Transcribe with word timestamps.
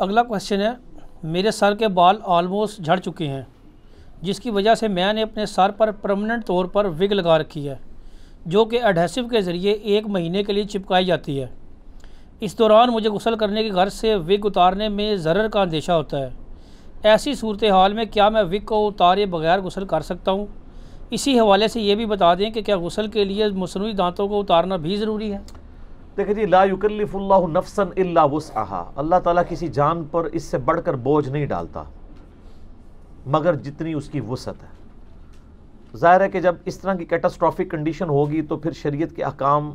اگلا 0.00 0.22
کوشچن 0.22 0.60
ہے، 0.60 0.70
میرے 1.22 1.50
سر 1.50 1.74
کے 1.74 1.88
بال 1.88 2.16
آلموسٹ 2.24 2.80
جھڑ 2.80 2.96
چکے 2.96 3.26
ہیں، 3.28 3.42
جس 4.22 4.40
کی 4.40 4.50
وجہ 4.50 4.74
سے 4.74 4.88
میں 4.88 5.12
نے 5.12 5.22
اپنے 5.22 5.46
سر 5.46 5.70
پر 5.70 5.90
پرمننٹ 5.90 6.46
طور 6.46 6.64
پر 6.64 6.84
وگ 6.84 7.12
لگا 7.12 7.38
رکھی 7.38 7.68
ہے، 7.68 7.74
جو 8.46 8.64
کہ 8.64 8.82
اڈھیسو 8.82 9.26
کے 9.28 9.40
ذریعے 9.40 9.72
ایک 9.72 10.06
مہینے 10.06 10.42
کے 10.42 10.52
لیے 10.52 10.64
چپکائی 10.64 11.04
جاتی 11.04 11.40
ہے۔ 11.40 11.46
اس 12.40 12.58
دوران 12.58 12.88
مجھے 12.88 13.08
غسل 13.10 13.36
کرنے 13.36 13.62
کی 13.62 13.70
غرض 13.70 13.92
سے 13.92 14.14
وگ 14.14 14.46
اتارنے 14.46 14.88
میں 14.88 15.14
ضرر 15.16 15.48
کا 15.48 15.62
اندیشہ 15.62 15.92
ہوتا 15.92 16.18
ہے۔ 16.18 16.28
ایسی 17.02 17.34
صورتحال 17.34 17.92
میں 17.92 18.04
کیا 18.04 18.28
میں 18.28 18.42
وگ 18.42 18.64
کو 18.64 18.86
اتارے 18.88 19.26
بغیر 19.26 19.60
غسل 19.60 19.84
کر 19.84 20.00
سکتا 20.00 20.32
ہوں؟ 20.32 20.46
اسی 21.10 21.38
حوالے 21.40 21.68
سے 21.68 21.80
یہ 21.80 21.94
بھی 21.94 22.06
بتا 22.06 22.34
دیں 22.34 22.50
کہ 22.50 22.62
کیا 22.62 22.76
غسل 22.76 23.06
کے 23.06 23.24
لیے 23.24 23.48
مصنوعی 23.48 23.92
دانتوں 23.92 24.28
کو 24.28 24.40
اتارنا 24.40 24.76
بھی 24.76 24.96
ضروری 24.96 25.32
ہے؟ 25.32 25.38
دیکھیں 26.16 26.34
جی 26.34 26.44
لا 26.46 26.62
یکلف 26.64 27.14
اللہ 27.16 27.46
نفسا 27.52 27.82
الا 27.96 28.24
وسعها 28.24 29.02
اللہ 29.02 29.18
تعالیٰ 29.24 29.42
کسی 29.48 29.68
جان 29.68 30.02
پر 30.10 30.24
اس 30.24 30.42
سے 30.44 30.58
بڑھ 30.58 30.80
کر 30.84 30.94
بوجھ 31.04 31.28
نہیں 31.28 31.46
ڈالتا، 31.46 31.82
مگر 33.26 33.56
جتنی 33.66 33.92
اس 33.92 34.08
کی 34.08 34.20
وسعت 34.20 34.62
ہے۔ 34.62 35.96
ظاہر 35.96 36.20
ہے 36.20 36.28
کہ 36.30 36.40
جب 36.40 36.54
اس 36.64 36.78
طرح 36.78 36.94
کی 36.94 37.04
کیٹاسٹرافک 37.04 37.70
کنڈیشن 37.70 38.08
ہوگی 38.08 38.42
تو 38.42 38.56
پھر 38.56 38.72
شریعت 38.72 39.14
کے 39.16 39.22
احکام 39.24 39.72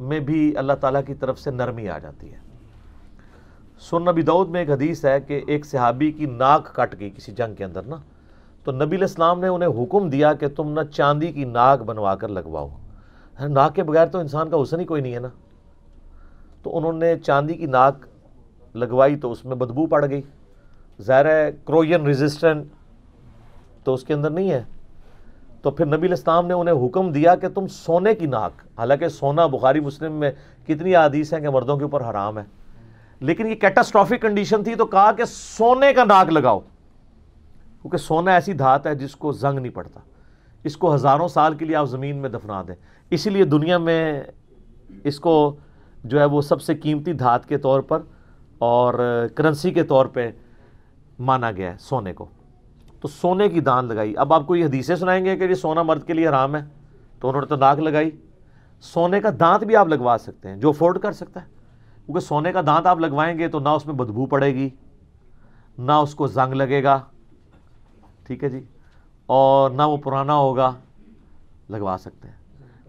میں 0.00 0.20
بھی 0.20 0.40
اللہ 0.56 0.72
تعالیٰ 0.80 1.00
کی 1.06 1.14
طرف 1.14 1.38
سے 1.38 1.50
نرمی 1.50 1.88
آ 1.88 1.98
جاتی 1.98 2.32
ہے۔ 2.32 2.38
سن 3.80 4.04
نبی 4.04 4.22
دعود 4.22 4.48
میں 4.48 4.60
ایک 4.60 4.70
حدیث 4.70 5.04
ہے 5.04 5.18
کہ 5.20 5.40
ایک 5.46 5.66
صحابی 5.66 6.10
کی 6.12 6.26
ناک 6.26 6.74
کٹ 6.74 6.98
گئی 7.00 7.10
کسی 7.10 7.32
جنگ 7.32 7.54
کے 7.54 7.64
اندر 7.64 7.82
نا۔ 7.82 7.96
تو 8.64 8.72
نبی 8.72 8.96
علیہ 8.96 9.10
السلام 9.10 9.40
نے 9.40 9.48
انہیں 9.48 9.82
حکم 9.82 10.08
دیا 10.10 10.32
کہ 10.32 10.48
تم 10.48 10.72
نہ 10.72 10.80
چاندی 10.92 11.32
کی 11.32 11.44
ناک 11.44 11.82
بنوا 11.82 12.14
کر 12.14 12.28
لگواؤ۔ 12.28 12.68
ناک 13.40 13.74
کے 13.74 13.82
بغیر 13.82 14.06
تو 14.06 14.18
انسان 14.18 14.50
کا 14.50 14.62
حسن 14.62 14.80
ہی 14.80 14.84
کوئی 14.84 15.02
نہیں 15.02 15.14
ہے 15.14 15.18
نا۔ 15.18 15.28
تو 16.62 16.78
انہوں 16.78 16.92
نے 16.92 17.18
چاندی 17.18 17.54
کی 17.54 17.66
ناک 17.66 17.94
لگوائی 18.74 19.16
تو 19.16 19.32
اس 19.32 19.44
میں 19.44 19.56
بدبو 19.56 19.86
پڑ 19.86 20.10
گئی۔ 20.10 20.22
ظاہر 21.02 21.26
ہے 21.26 21.50
کروین 21.64 22.06
ریزسٹنٹ 22.06 22.66
تو 23.84 23.94
اس 23.94 24.04
کے 24.04 24.14
اندر 24.14 24.30
نہیں 24.30 24.50
ہے۔ 24.50 24.64
تو 25.62 25.70
پھر 25.70 25.86
نبی 25.86 26.06
الاسلام 26.06 26.46
نے 26.46 26.54
انہیں 26.54 26.86
حکم 26.86 27.12
دیا 27.12 27.34
کہ 27.34 27.48
تم 27.48 27.66
سونے 27.66 28.14
کی 28.14 28.26
ناک، 28.26 28.52
حالانکہ 28.78 29.08
سونا 29.08 29.46
بخاری 29.46 29.80
مسلم 29.80 30.12
میں 30.12 30.30
کتنی 30.66 30.94
عادیث 30.94 31.32
ہیں 31.32 31.40
کہ 31.40 31.48
مردوں 31.48 31.76
کے 31.76 31.82
اوپر 31.82 32.10
حرام 32.10 32.38
ہے۔ 32.38 32.44
لیکن 33.20 33.46
یہ 33.46 33.54
کیٹاسٹرافک 33.54 34.22
کنڈیشن 34.22 34.64
تھی 34.64 34.74
تو 34.74 34.86
کہا 34.86 35.12
کہ 35.12 35.24
سونے 35.24 35.92
کا 35.92 36.04
ناک 36.04 36.32
لگاؤ۔ 36.32 36.58
کیونکہ 37.82 37.96
سونا 37.96 38.34
ایسی 38.34 38.52
دھات 38.52 38.86
ہے 38.86 38.94
جس 38.94 39.16
کو 39.16 39.32
زنگ 39.32 39.58
نہیں 39.58 39.74
پڑتا۔ 39.74 40.00
اس 40.64 40.76
کو 40.76 40.94
ہزاروں 40.94 41.28
سال 41.28 41.54
کے 41.54 41.64
لیے 41.64 41.76
آپ 41.76 41.86
زمین 41.86 42.16
میں 42.16 42.30
دفنا 42.30 42.62
دیں۔ 42.68 42.74
اسی 43.12 43.30
لیے 43.30 43.44
دنیا 43.44 43.78
میں 43.78 44.22
اس 45.04 45.20
کو 45.20 45.56
جو 46.04 46.20
ہے 46.20 46.24
وہ 46.24 46.42
سب 46.42 46.62
سے 46.62 46.74
قیمتی 46.74 47.12
دھات 47.12 47.48
کے 47.48 47.58
طور 47.58 47.80
پر 47.80 48.02
اور 48.58 49.26
کرنسی 49.34 49.70
کے 49.70 49.82
طور 49.82 50.06
پہ 50.06 50.30
مانا 51.18 51.52
گیا 51.52 51.72
ہے، 51.72 51.76
سونے 51.80 52.12
کو۔ 52.12 52.26
تو 53.00 53.08
سونے 53.08 53.48
کی 53.48 53.60
دان 53.60 53.84
لگائی۔ 53.84 54.16
اب 54.16 54.32
آپ 54.32 54.46
کو 54.46 54.56
یہ 54.56 54.64
حدیثیں 54.64 54.96
سنائیں 54.96 55.24
گے 55.24 55.36
کہ 55.36 55.44
یہ 55.44 55.54
سونا 55.54 55.82
مرد 55.82 56.06
کے 56.06 56.12
لیے 56.12 56.28
حرام 56.28 56.56
ہے، 56.56 56.60
تو 57.20 57.28
انہوں 57.28 57.40
نے 57.40 57.46
تو 57.46 57.56
ناک 57.56 57.78
لگائی۔ 57.78 58.10
سونے 58.80 59.20
کا 59.20 59.28
دانت 59.40 59.64
بھی 59.64 59.76
آپ 59.76 59.88
لگوا 59.88 60.16
سکتے 60.20 60.48
ہیں، 60.48 60.56
جو 60.56 60.68
افورڈ 60.68 60.98
کر 60.98 61.12
سکتا 61.12 61.42
ہے۔ 61.42 61.46
کیونکہ 62.06 62.20
سونے 62.20 62.52
کا 62.52 62.60
دانت 62.66 62.86
آپ 62.86 62.98
لگوائیں 62.98 63.38
گے 63.38 63.48
تو 63.48 63.58
نہ 63.58 63.68
اس 63.68 63.86
میں 63.86 63.94
بدبو 63.94 64.26
پڑے 64.26 64.54
گی، 64.54 64.70
نہ 65.78 65.92
اس 65.92 66.14
کو 66.14 66.26
زنگ 66.26 66.52
لگے 66.52 66.84
گا۔ 66.84 67.00
ٹھیک 68.26 68.44
ہے 68.44 68.48
جی؟ 68.48 68.60
اور 69.26 69.70
نہ 69.70 69.82
وہ 69.82 69.96
پرانا 69.96 70.34
ہوگا، 70.34 70.72
لگوا 71.68 71.96
سکتے 72.00 72.28
ہیں۔ 72.28 72.41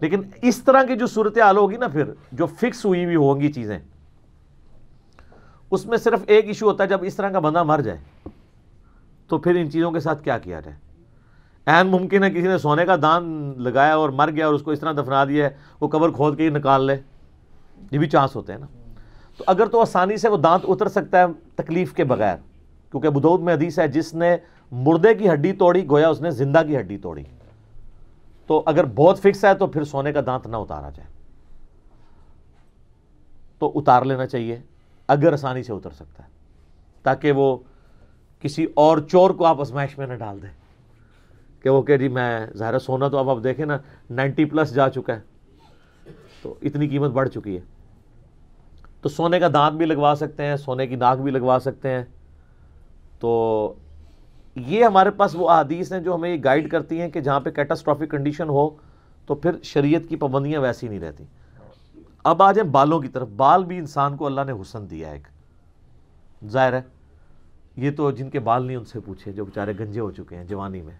لیکن 0.04 0.20
اس 0.42 0.58
طرح 0.58 0.82
کی 0.82 0.96
جو 0.96 1.06
صورت 1.06 1.38
حال 1.38 1.56
ہوگی 1.56 1.76
نا 1.76 1.88
پھر، 1.88 2.04
جو 2.32 2.46
فکس 2.46 2.84
ہوئی 2.84 3.04
ہوئی 3.04 3.16
ہوں 3.16 3.40
گی 3.40 3.52
چیزیں، 3.52 3.78
اس 5.70 5.86
میں 5.86 5.98
صرف 5.98 6.20
ایک 6.26 6.46
ایشو 6.46 6.66
ہوتا 6.66 6.84
ہے، 6.84 6.88
جب 6.88 6.98
اس 7.02 7.16
طرح 7.16 7.28
کا 7.28 7.38
بندہ 7.38 7.62
مر 7.62 7.80
جائے، 7.80 8.28
تو 9.28 9.38
پھر 9.38 9.54
ان 9.54 9.70
چیزوں 9.70 9.90
کے 9.90 10.00
ساتھ 10.00 10.22
کیا 10.22 10.38
کیا 10.38 10.60
جائے؟ 10.60 10.76
این 11.66 11.86
ممکن 11.86 12.24
ہے 12.24 12.30
کسی 12.30 12.48
نے 12.48 12.58
سونے 12.58 12.86
کا 12.86 12.96
دان 13.02 13.54
لگایا 13.56 13.94
اور 13.94 14.08
مر 14.08 14.30
گیا 14.30 14.46
اور 14.46 14.54
اس 14.54 14.62
کو 14.62 14.70
اس 14.70 14.80
طرح 14.80 14.92
دفنا 14.92 15.24
دیا 15.24 15.44
ہے، 15.44 15.56
وہ 15.80 15.88
قبر 15.88 16.10
کھود 16.10 16.36
کے 16.36 16.44
ہی 16.44 16.48
نکال 16.48 16.84
لے۔ 16.84 16.96
یہ 17.90 17.98
بھی 17.98 18.06
چانس 18.06 18.36
ہوتے 18.36 18.52
ہیں 18.52 18.60
نا۔ 18.60 18.66
تو 19.36 19.44
اگر 19.46 19.66
تو 19.66 19.80
آسانی 19.80 20.16
سے 20.16 20.28
وہ 20.28 20.36
دانت 20.36 20.64
اتر 20.68 20.88
سکتا 20.88 21.20
ہے 21.20 21.26
تکلیف 21.54 21.94
کے 21.94 22.04
بغیر، 22.04 22.36
کیونکہ 22.90 23.08
بدود 23.08 23.40
میں 23.40 23.54
حدیث 23.54 23.78
ہے، 23.78 23.88
جس 23.88 24.14
نے 24.14 24.36
مردے 24.72 25.14
کی 25.14 25.30
ہڈی 25.30 25.52
توڑی، 25.52 25.88
گویا 25.90 26.08
اس 26.08 26.20
نے 26.20 26.30
زندہ 26.30 26.62
کی 26.66 26.78
ہڈی 26.78 26.98
توڑی۔ 26.98 27.24
تو 28.46 28.62
اگر 28.66 28.84
بہت 28.84 29.18
فکس 29.18 29.44
ہے 29.44 29.54
تو 29.54 29.66
پھر 29.66 29.84
سونے 29.84 30.12
کا 30.12 30.20
دانت 30.26 30.46
نہ 30.46 30.56
اتارا 30.56 30.90
جائے۔ 30.90 31.08
تو 33.58 33.72
اتار 33.74 34.02
لینا 34.02 34.26
چاہیے، 34.26 34.60
اگر 35.08 35.32
آسانی 35.32 35.62
سے 35.62 35.72
اتر 35.72 35.90
سکتا 35.90 36.24
ہے، 36.24 36.28
تاکہ 37.02 37.32
وہ 37.32 37.56
کسی 38.40 38.66
اور 38.74 38.98
چور 38.98 39.30
کو 39.30 39.44
آپ 39.44 39.60
ازمائش 39.60 39.98
میں 39.98 40.06
نہ 40.06 40.14
ڈال 40.14 40.42
دیں 40.42 40.50
کہ 41.62 41.70
وہ 41.70 41.82
کہ 41.82 41.96
جی 41.96 42.08
میں 42.08 42.46
ظاہر 42.56 42.78
سونا 42.78 43.08
تو 43.08 43.18
اب 43.18 43.30
آپ 43.30 43.36
دیکھیں 43.44 43.66
نا، 43.66 43.78
نائنٹی 44.10 44.44
پلس 44.44 44.74
جا 44.74 44.88
چکا 44.88 45.16
ہے، 45.16 45.20
تو 46.42 46.54
اتنی 46.62 46.88
قیمت 46.88 47.10
بڑھ 47.10 47.28
چکی 47.28 47.56
ہے۔ 47.56 47.60
تو 49.00 49.08
سونے 49.08 49.40
کا 49.40 49.48
دانت 49.54 49.76
بھی 49.76 49.86
لگوا 49.86 50.14
سکتے 50.16 50.46
ہیں، 50.46 50.56
سونے 50.56 50.86
کی 50.86 50.96
ناک 50.96 51.18
بھی 51.18 51.30
لگوا 51.30 51.58
سکتے 51.58 51.88
ہیں۔ 51.88 52.04
تو 53.20 53.74
یہ 54.56 54.84
ہمارے 54.84 55.10
پاس 55.10 55.34
وہ 55.34 55.50
احادیث 55.50 55.92
ہیں 55.92 56.00
جو 56.00 56.14
ہمیں 56.14 56.36
یہ 56.36 56.40
گائیڈ 56.44 56.70
کرتی 56.70 57.00
ہیں 57.00 57.08
کہ 57.08 57.20
جہاں 57.20 57.40
پہ 57.40 57.50
کیٹاسٹرافک 57.50 58.10
کنڈیشن 58.10 58.48
ہو 58.48 58.70
تو 59.26 59.34
پھر 59.34 59.52
شریعت 59.62 60.08
کی 60.08 60.16
پابندیاں 60.16 60.60
ویسی 60.60 60.88
نہیں 60.88 61.00
رہتی۔ 61.00 61.24
اب 62.24 62.42
آ 62.42 62.52
جائیں 62.52 62.70
بالوں 62.70 63.00
کی 63.00 63.08
طرف۔ 63.08 63.28
بال 63.28 63.64
بھی 63.64 63.78
انسان 63.78 64.16
کو 64.16 64.26
اللہ 64.26 64.40
نے 64.46 64.52
حسن 64.52 64.90
دیا 64.90 65.10
ایک۔ 65.10 65.28
ظاہر 66.48 66.72
ہے، 66.72 66.82
یہ 67.76 67.90
تو 67.90 68.10
جن 68.10 68.30
کے 68.30 68.40
بال 68.40 68.64
نہیں 68.64 68.76
ان 68.76 68.84
سے 68.84 69.00
پوچھے، 69.00 69.32
جو 69.32 69.44
بیچارے 69.44 69.72
گنجے 69.80 70.00
ہو 70.00 70.10
چکے 70.10 70.36
ہیں 70.36 70.44
جوانی 70.44 70.82
میں۔ 70.82 70.94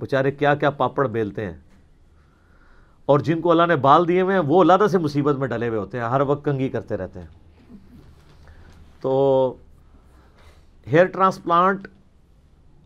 بیچارے 0.00 0.30
کیا 0.30 0.54
کیا 0.54 0.70
پاپڑ 0.70 1.06
بیلتے 1.06 1.46
ہیں۔ 1.46 1.56
اور 3.06 3.18
جن 3.18 3.40
کو 3.40 3.50
اللہ 3.50 3.66
نے 3.66 3.76
بال 3.76 4.08
دیے 4.08 4.20
ہوئے 4.20 4.36
ہیں، 4.36 4.42
وہ 4.46 4.60
اللہ 4.60 4.86
سے 4.90 4.98
مصیبت 4.98 5.36
میں 5.36 5.48
ڈلے 5.48 5.68
ہوئے 5.68 5.78
ہوتے 5.78 5.98
ہیں، 5.98 6.04
ہر 6.04 6.20
وقت 6.20 6.44
کنگھی 6.44 6.68
کرتے 6.68 6.96
رہتے 6.96 7.20
ہیں۔ 7.20 7.26
تو 9.00 9.54
ہیئر 10.92 11.06
ٹرانسپلانٹ 11.06 11.88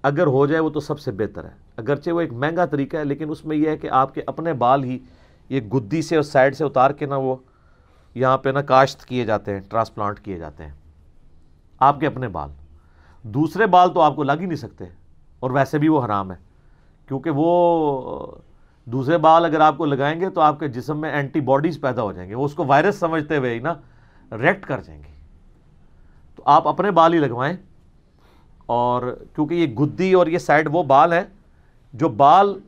اگر 0.03 0.27
ہو 0.27 0.47
جائے 0.47 0.61
وہ 0.61 0.71
تو 0.71 0.81
سب 0.81 1.01
سے 1.01 1.13
بہتر 1.13 1.45
ہے۔ 1.45 1.51
اگرچہ 1.77 2.11
وہ 2.11 2.21
ایک 2.21 2.33
مہنگا 2.33 2.65
طریقہ 2.65 2.97
ہے، 2.97 3.05
لیکن 3.05 3.31
اس 3.31 3.45
میں 3.45 3.57
یہ 3.57 3.69
ہے 3.69 3.77
کہ 3.77 3.91
آپ 3.91 4.15
کے 4.15 4.23
اپنے 4.27 4.53
بال 4.53 4.85
ہی 4.85 4.99
یہ 5.49 5.61
گدی 5.61 6.03
سے 6.03 6.15
اور 6.15 6.23
سائڈ 6.23 6.57
سے 6.57 6.65
اتار 6.65 6.91
کے 6.91 7.07
نا 7.07 7.17
وہ 7.17 7.37
یہاں 8.15 8.39
پہ 8.39 8.49
نا 8.49 8.63
کاشت 8.63 9.05
کیے 9.05 9.25
جاتے 9.25 9.55
ہیں، 9.55 9.61
ٹرانسپلانٹ 9.69 10.21
کیے 10.21 10.39
جاتے 10.39 10.65
ہیں۔ 10.65 10.73
آپ 11.79 12.01
کے 12.01 12.07
اپنے 12.07 12.29
بال۔ 12.29 12.51
دوسرے 13.23 13.67
بال 13.67 13.93
تو 13.95 14.01
آپ 14.01 14.17
کو 14.17 14.23
لگ 14.23 14.41
ہی 14.41 14.47
نہیں 14.47 14.57
سکتے، 14.57 14.85
اور 15.41 15.51
ویسے 15.51 15.79
بھی 15.79 15.89
وہ 15.89 16.05
حرام 16.05 16.31
ہے۔ 16.33 16.37
کیونکہ 17.09 17.31
وہ، 17.35 18.27
دوسرے 18.87 19.19
بال 19.19 19.45
اگر 19.45 19.61
آپ 19.61 19.79
کو 19.79 19.85
لگائیں 19.85 20.21
گے 20.21 20.31
تو 20.31 20.41
آپ 20.41 20.61
کے 20.61 20.69
جسم 20.69 21.01
میں 21.01 21.11
اینٹی 21.11 21.41
باڈیز 21.41 21.81
پیدا 21.81 22.03
ہو 22.03 22.13
جائیں 22.13 22.29
گے، 22.31 22.35
وہ 22.35 22.45
اس 22.45 22.55
کو 22.55 22.65
وائرس 22.65 22.97
سمجھتے 22.97 23.37
ہوئے 23.37 23.55
ہی 23.55 23.59
نا 23.59 23.75
ریکٹ 24.33 24.67
کر 24.67 24.81
جائیں 24.81 25.03
گے۔ 25.03 25.13
تو 26.37 26.43
آپ 26.47 26.69
اپنے 26.69 26.91
بال 26.91 27.15
ہی 27.15 27.19
لگوائیں۔ 27.19 27.57
اور 28.71 29.25
کیونکہ 29.35 29.55
یہ 29.55 29.67
گدی 29.67 30.13
اور 30.13 30.27
یہ 30.27 30.39
سائڈ 30.39 30.69
وہ 30.73 30.83
بال 30.83 31.13
ہیں 31.13 31.25
جو 31.93 32.09
بال 32.09 32.61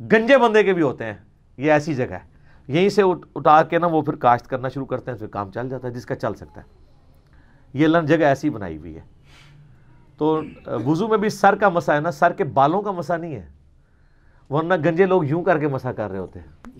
گنجے 0.00 0.38
بندے 0.38 0.62
کے 0.62 0.72
بھی 0.72 0.82
ہوتے 0.82 1.04
ہیں، 1.04 1.14
یہ 1.56 1.72
ایسی 1.72 1.94
جگہ 1.94 2.12
ہے۔ 2.12 2.18
یہیں 2.68 2.88
سے 2.88 3.02
اٹھا 3.34 3.62
کے 3.62 3.78
نا 3.78 3.86
وہ 3.86 4.02
پھر 4.02 4.16
کاشت 4.16 4.46
کرنا 4.48 4.68
شروع 4.68 4.86
کرتے 4.86 5.10
ہیں، 5.10 5.18
پھر 5.18 5.26
کام 5.26 5.50
چل 5.50 5.68
جاتا 5.68 5.88
ہے، 5.88 5.92
جس 5.92 6.06
کا 6.06 6.14
چل 6.14 6.34
سکتا 6.34 6.60
ہے۔ 6.60 6.66
یہ 7.72 7.86
لن 7.86 8.06
جگہ 8.06 8.24
ایسی 8.24 8.50
بنائی 8.50 8.78
ہوئی 8.78 8.94
ہے۔ 8.94 9.00
تو 10.16 10.40
وضو 10.66 11.08
میں 11.08 11.18
بھی 11.18 11.28
سر 11.28 11.54
کا 11.54 11.68
مسا 11.68 11.94
ہے 11.94 12.00
نا، 12.00 12.10
سر 12.10 12.32
کے 12.32 12.44
بالوں 12.44 12.82
کا 12.82 12.90
مسا 12.90 13.16
نہیں 13.16 13.34
ہے۔ 13.34 13.46
ورنہ 14.50 14.74
گنجے 14.74 15.06
لوگ 15.06 15.24
یوں 15.24 15.42
کر 15.42 15.58
کے 15.58 15.68
مسا 15.68 15.92
کر 15.92 16.10
رہے 16.10 16.18
ہوتے 16.18 16.40
ہیں۔ 16.40 16.70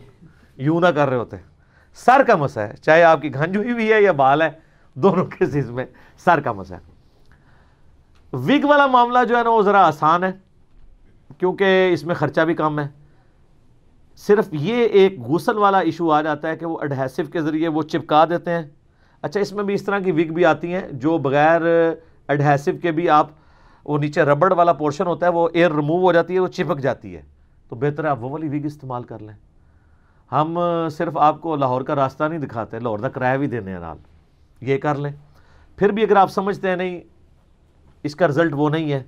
یوں 0.56 0.80
نہ 0.80 0.86
کر 0.86 1.08
رہے 1.08 1.16
ہوتے 1.16 1.36
ہیں۔ 1.36 1.44
سر 1.94 2.22
کا 2.26 2.36
مسا 2.36 2.68
ہے، 2.68 2.74
چاہے 2.82 3.02
آپ 3.02 3.22
کی 3.22 3.34
گھنج 3.34 3.56
ہوئی 3.56 3.74
بھی 3.74 3.92
ہے 3.92 4.02
یا 4.02 4.12
بال 4.12 4.42
ہے، 4.42 4.50
دونوں 4.94 5.26
کے 5.26 5.46
چیز 5.46 5.70
میں 5.70 5.86
سر 6.18 6.40
کا 6.40 6.52
مسا 6.52 6.76
ہے۔ 6.76 6.97
وگ 8.32 8.64
والا 8.64 8.86
معاملہ 8.86 9.18
جو 9.28 9.38
ہے 9.38 9.42
نا 9.42 9.50
وہ 9.50 9.62
ذرا 9.62 9.86
آسان 9.86 10.24
ہے، 10.24 10.32
کیونکہ 11.38 11.90
اس 11.92 12.04
میں 12.04 12.14
خرچہ 12.14 12.40
بھی 12.40 12.54
کم 12.54 12.78
ہے۔ 12.78 12.88
صرف 14.16 14.48
یہ 14.52 14.84
ایک 14.84 15.20
غسل 15.20 15.58
والا 15.58 15.78
ایشو 15.78 16.10
آ 16.10 16.22
جاتا 16.22 16.48
ہے 16.48 16.56
کہ 16.56 16.66
وہ 16.66 16.78
اڈہیسو 16.80 17.22
کے 17.32 17.40
ذریعے 17.40 17.68
وہ 17.68 17.82
چپکا 17.82 18.24
دیتے 18.24 18.50
ہیں۔ 18.50 18.62
اچھا 19.22 19.40
اس 19.40 19.52
میں 19.52 19.64
بھی 19.64 19.74
اس 19.74 19.82
طرح 19.82 19.98
کی 19.98 20.12
وگ 20.12 20.32
بھی 20.32 20.44
آتی 20.44 20.74
ہیں، 20.74 20.80
جو 20.92 21.18
بغیر 21.18 21.62
اڈہیسو 22.28 22.70
کے 22.82 22.92
بھی 22.92 23.08
آپ، 23.08 23.26
وہ 23.84 23.98
نیچے 23.98 24.22
ربڑ 24.22 24.52
والا 24.52 24.72
پورشن 24.72 25.06
ہوتا 25.06 25.26
ہے، 25.26 25.32
وہ 25.32 25.48
ایئر 25.52 25.70
ریموو 25.70 26.00
ہو 26.00 26.12
جاتی 26.12 26.34
ہے، 26.34 26.38
وہ 26.38 26.46
چپک 26.46 26.78
جاتی 26.78 27.16
ہے۔ 27.16 27.22
تو 27.68 27.76
بہتر 27.76 28.04
ہے 28.04 28.08
آپ 28.08 28.24
وہ 28.24 28.30
والی 28.30 28.48
وگ 28.48 28.64
استعمال 28.64 29.02
کر 29.02 29.18
لیں۔ 29.18 29.34
ہم 30.32 30.58
صرف 30.90 31.18
آپ 31.18 31.40
کو 31.40 31.56
لاہور 31.56 31.82
کا 31.82 31.94
راستہ 31.94 32.24
نہیں 32.24 32.38
دکھاتے، 32.38 32.78
لاہور 32.78 32.98
کا 32.98 33.08
کرایہ 33.08 33.38
بھی 33.38 33.46
دینے 33.46 33.72
ہیں۔ 33.72 33.80
نال 33.80 33.96
یہ 34.60 34.78
کر 34.78 34.94
لیں۔ 34.94 35.12
پھر 35.76 35.88
بھی 35.88 36.02
اگر 36.02 36.16
آپ 36.16 36.30
سمجھتے 36.30 36.68
ہیں 36.68 36.76
نہیں 36.76 37.00
اس 38.02 38.16
کا 38.16 38.28
رزلٹ 38.28 38.52
وہ 38.56 38.70
نہیں 38.70 38.92
ہے۔ 38.92 39.02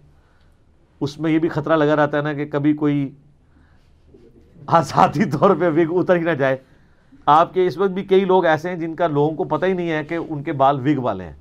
اس 1.01 1.21
میں 1.21 1.31
یہ 1.31 1.39
بھی 1.39 1.49
خطرہ 1.49 1.77
لگا 1.77 1.97
رہتا 1.97 2.17
ہے 2.17 2.23
نا 2.23 2.33
کہ 2.33 2.45
کبھی 2.45 2.73
کوئی 2.73 3.11
آزادی 4.67 5.25
طور 5.39 5.51
پہ 5.61 5.69
وگ 5.69 5.99
اتر 5.99 6.17
ہی 6.17 6.21
نہ 6.21 6.31
جائے۔ 6.31 6.57
آپ 7.27 7.55
کے 7.55 7.67
اس 7.67 7.79
وقت 7.79 7.91
بھی 7.91 8.05
کئی 8.05 8.25
لوگ 8.25 8.45
ایسے 8.45 8.69
ہیں 8.69 8.77
جن 8.77 8.95
کا 8.95 9.07
لوگوں 9.07 9.37
کو 9.37 9.45
پتہ 9.45 9.67
ہی 9.67 9.73
نہیں 9.73 9.91
ہے 9.91 10.05
کہ 10.05 10.19
ان 10.29 10.43
کے 10.43 10.53
بال 10.53 10.81
وگ 10.81 11.01
والے 11.01 11.25
ہیں۔ 11.25 11.33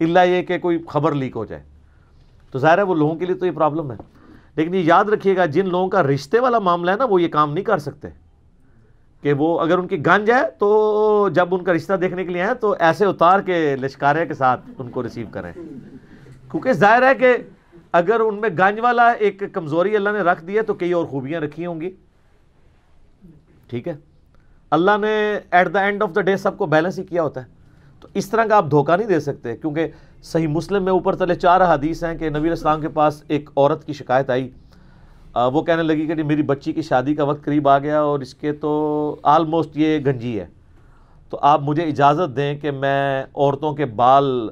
اللہ 0.00 0.20
یہ 0.26 0.42
کہ 0.42 0.58
کوئی 0.58 0.78
خبر 0.88 1.12
لیک 1.12 1.36
ہو 1.36 1.44
جائے۔ 1.44 1.62
تو 2.50 2.58
ظاہر 2.58 2.78
ہے 2.78 2.82
وہ 2.82 2.94
لوگوں 2.94 3.14
کے 3.14 3.26
لیے 3.26 3.34
تو 3.34 3.46
یہ 3.46 3.50
پرابلم 3.50 3.92
ہے۔ 3.92 3.96
لیکن 4.56 4.74
یہ 4.74 4.80
یاد 4.80 5.04
رکھیے 5.04 5.36
گا، 5.36 5.46
جن 5.46 5.68
لوگوں 5.68 5.88
کا 5.88 6.02
رشتے 6.02 6.40
والا 6.40 6.58
معاملہ 6.58 6.90
ہے 6.90 6.96
نا، 6.96 7.04
وہ 7.04 7.22
یہ 7.22 7.28
کام 7.28 7.52
نہیں 7.52 7.64
کر 7.64 7.78
سکتے۔ 7.78 8.08
کہ 9.22 9.32
وہ 9.32 9.60
اگر 9.60 9.78
ان 9.78 9.86
کی 9.86 10.06
گنج 10.06 10.30
ہے 10.30 10.42
تو 10.58 11.28
جب 11.32 11.54
ان 11.54 11.64
کا 11.64 11.72
رشتہ 11.72 11.92
دیکھنے 11.92 12.24
کے 12.24 12.30
لیے 12.30 12.42
ہیں 12.42 12.54
تو 12.54 12.74
ایسے 12.78 13.04
اتار 13.04 13.40
کے 13.40 13.76
لشکارے 13.76 14.26
کے 14.26 14.34
ساتھ 14.34 14.60
ان 14.78 14.90
کو 14.90 15.02
ریسیو 15.02 15.26
کریں۔ 15.30 15.52
کیونکہ 16.54 16.72
ظاہر 16.72 17.02
ہے 17.02 17.14
کہ 17.14 17.36
اگر 17.92 18.20
ان 18.20 18.40
میں 18.40 18.48
گنج 18.48 18.80
والا 18.80 19.10
ایک 19.10 19.42
کمزوری 19.52 19.96
اللہ 19.96 20.10
نے 20.10 20.18
رکھ 20.18 20.44
دی 20.44 20.56
ہے 20.56 20.62
تو 20.62 20.74
کئی 20.74 20.92
اور 20.92 21.04
خوبیاں 21.04 21.40
رکھی 21.40 21.66
ہوں 21.66 21.80
گی۔ 21.80 21.90
ٹھیک 23.66 23.88
ہے۔ 23.88 23.94
اللہ 24.70 24.90
نے 25.00 25.38
at 25.50 25.74
the 25.74 25.80
end 25.80 26.02
of 26.02 26.10
the 26.14 26.20
day 26.20 26.36
سب 26.36 26.58
کو 26.58 26.66
بیلنس 26.66 26.98
ہی 26.98 27.04
کیا 27.04 27.22
ہوتا 27.22 27.40
ہے۔ 27.40 27.46
تو 28.00 28.08
اس 28.14 28.30
طرح 28.30 28.44
کا 28.44 28.56
آپ 28.56 28.70
دھوکہ 28.70 28.96
نہیں 28.96 29.08
دے 29.08 29.20
سکتے، 29.20 29.56
کیونکہ 29.56 29.88
صحیح 30.22 30.48
مسلم 30.48 30.84
میں 30.84 30.92
اوپر 30.92 31.16
تلے 31.16 31.34
چار 31.34 31.74
حدیث 31.74 32.04
ہیں 32.04 32.18
کہ 32.18 32.30
نبی 32.30 32.48
السلام 32.48 32.80
کے 32.80 32.88
پاس 32.88 33.22
ایک 33.28 33.50
عورت 33.56 33.84
کی 33.84 33.92
شکایت 33.92 34.30
آئی۔ 34.30 34.50
وہ 35.34 35.62
کہنے 35.62 35.82
لگی 35.82 36.06
کہ 36.06 36.14
جی، 36.14 36.22
میری 36.22 36.42
بچی 36.42 36.72
کی 36.72 36.82
شادی 36.82 37.14
کا 37.14 37.24
وقت 37.24 37.44
قریب 37.44 37.68
آ 37.68 37.78
گیا 37.78 38.00
اور 38.00 38.20
اس 38.20 38.34
کے 38.34 38.52
تو 38.52 39.16
آلموسٹ 39.22 39.70
یہ 39.74 39.98
گنجی 40.06 40.40
ہے۔ 40.40 40.46
تو 41.30 41.38
آپ 41.42 41.60
مجھے 41.62 41.82
اجازت 41.82 42.36
دیں 42.36 42.58
کہ 42.58 42.70
میں 42.70 43.24
عورتوں 43.34 43.72
کے 43.72 43.84
بال 43.84 44.48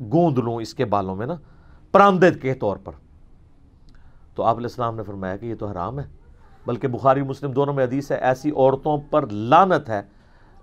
گوند 0.00 0.38
لوں 0.38 0.56
اس 0.56 0.74
کے 0.74 0.84
بالوں 0.84 1.16
میں 1.16 1.26
نا 1.26 1.34
پرامدد 1.92 2.42
کے 2.42 2.54
طور 2.54 2.76
پر۔ 2.76 2.92
تو 4.34 4.42
آپ 4.42 4.56
علیہ 4.56 4.66
السلام 4.66 4.96
نے 4.96 5.02
فرمایا 5.02 5.36
کہ 5.36 5.46
یہ 5.46 5.54
تو 5.54 5.66
حرام 5.66 6.00
ہے، 6.00 6.04
بلکہ 6.66 6.88
بخاری 6.88 7.22
مسلم 7.22 7.50
دونوں 7.50 7.74
میں 7.74 7.84
حدیث 7.84 8.10
ہے، 8.10 8.16
ایسی 8.16 8.50
عورتوں 8.50 8.98
پر 9.10 9.26
لانت 9.26 9.88
ہے 9.88 10.02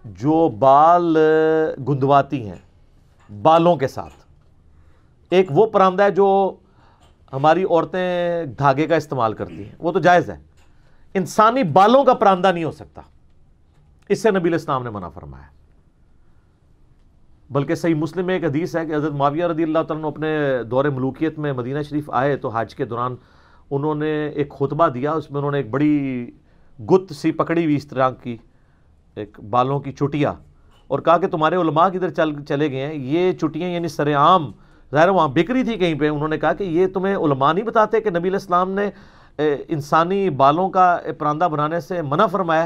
جو 0.06 0.50
بال 0.60 1.18
گندواتی 1.88 2.50
ہیں، 2.50 2.56
بالوں 3.42 3.76
کے 3.76 3.88
ساتھ۔ 3.88 4.14
ایک 5.30 5.48
وہ 5.50 5.66
پرامدہ 5.68 6.04
ہے 6.04 6.12
جو 6.12 6.56
ہماری 7.34 7.64
عورتیں 7.64 8.46
دھاگے 8.46 8.88
کا 8.88 8.96
استعمال 8.96 9.34
کرتی 9.34 9.64
ہیں، 9.64 9.76
وہ 9.80 9.92
تو 9.92 10.00
جائز 10.00 10.30
ہے۔ 10.30 10.38
انسانی 11.14 11.64
بالوں 11.64 12.04
کا 12.04 12.14
پراندہ 12.14 12.52
نہیں 12.52 12.64
ہو 12.64 12.72
سکتا۔ 12.72 13.02
اس 14.10 14.24
سے 14.24 14.32
نبی 14.32 14.50
الاسلام 14.50 14.84
نے 14.84 14.90
منع 14.90 15.10
فرمایا۔ 15.10 15.59
بلکہ 17.50 17.76
صحیح 17.76 17.96
مسلم 17.96 18.26
میں 18.26 18.34
ایک 18.34 18.44
حدیث 18.44 18.76
ہے 18.76 18.86
کہ 18.86 18.96
حضرت 18.96 19.14
معاویہ 19.18 19.46
رضی 19.46 19.64
اللہ 19.64 19.84
تعالیٰ 19.88 20.10
اپنے 20.10 20.30
دور 20.72 20.86
ملوکیت 20.86 21.40
میں 21.40 21.54
مدینہ 21.54 21.82
شریف 21.90 22.10
آئے 22.14 22.36
تو 22.38 22.50
حج 22.54 22.76
کے 22.76 22.86
دوران 22.86 23.16
انہوں 23.72 23.96
نے 23.96 24.12
ایک 24.28 24.52
خطبہ 24.60 24.88
دیا، 24.88 25.12
اس 25.12 25.30
میں 25.32 25.38
انہوں 25.38 25.52
نے 25.52 25.58
ایک 25.58 25.70
بڑی 25.72 26.30
گت 26.80 27.14
سی 27.14 27.32
پکڑی 27.32 27.64
ہوئی 27.64 27.76
اس 27.76 27.88
طرح 27.88 28.10
کی، 28.24 28.36
ایک 29.18 29.40
بالوں 29.50 29.80
کی 29.80 29.92
چٹیا 29.92 30.34
اور 30.88 31.00
کہا 31.00 31.18
کہ 31.18 31.28
تمہارے 31.28 31.56
علماء 31.56 31.88
کدھر 31.90 32.10
چل، 32.10 32.34
چلے 32.48 32.72
گئے 32.72 32.86
ہیں؟ 32.86 32.94
یہ 32.94 33.32
چٹیاں 33.42 33.70
یعنی 33.70 33.88
سر 33.88 34.14
عام، 34.16 34.52
ظاہر 34.92 35.10
وہاں 35.10 35.28
بکری 35.28 35.64
تھی 35.64 35.76
کہیں 35.78 36.00
پہ، 36.00 36.10
انہوں 36.10 36.28
نے 36.28 36.38
کہا 36.38 36.54
کہ 36.54 36.64
یہ 36.64 36.88
تمہیں 36.94 37.16
علماء 37.16 37.52
نہیں 37.54 37.66
بتاتے 37.66 38.02
کہ 38.02 38.10
نبی 38.10 38.30
علیہ 38.30 38.40
السلام 38.42 38.72
نے 38.72 38.90
انسانی 39.68 40.30
بالوں 40.30 40.70
کا 40.70 40.98
پراندہ 41.18 41.48
بنانے 41.52 41.80
سے 41.80 42.02
منع 42.02 42.26
فرمایا؟ 42.32 42.66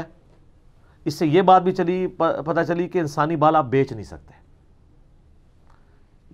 اس 1.06 1.14
سے 1.14 1.26
یہ 1.26 1.42
بات 1.42 1.62
بھی 1.62 1.72
چلی 1.72 2.06
پتہ 2.16 2.60
چلی 2.68 2.88
کہ 2.88 2.98
انسانی 2.98 3.36
بال 3.36 3.56
آپ 3.56 3.66
بیچ 3.70 3.92
نہیں 3.92 4.04
سکتے۔ 4.04 4.42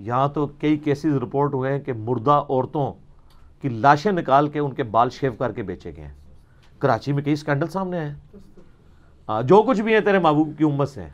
یہاں 0.01 0.29
تو 0.29 0.47
کئی 0.47 0.77
کیسز 0.77 1.17
رپورٹ 1.17 1.55
ہوئے 1.55 1.73
ہیں 1.73 1.81
کہ 1.81 1.93
مردہ 1.93 2.31
عورتوں 2.31 2.93
کی 3.61 3.69
لاشیں 3.69 4.13
نکال 4.13 4.49
کے 4.49 4.59
ان 4.59 4.73
کے 4.73 4.83
بال 4.83 5.11
شیو 5.11 5.33
کر 5.33 5.53
کے 5.53 5.63
بیچے 5.63 5.97
گئے 5.97 6.07
ہیں۔ 6.07 6.15
کراچی 6.79 7.13
میں 7.13 7.23
کئی 7.23 7.33
اسکینڈل 7.33 7.67
سامنے 7.67 7.99
آئے 7.99 8.15
جو 9.43 9.63
کچھ 9.63 9.81
بھی 9.81 9.93
ہیں 9.93 10.01
تیرے 10.01 10.19
محبوب 10.19 10.49
کی 10.59 10.65
امت 10.65 10.89
سے۔ 10.89 11.07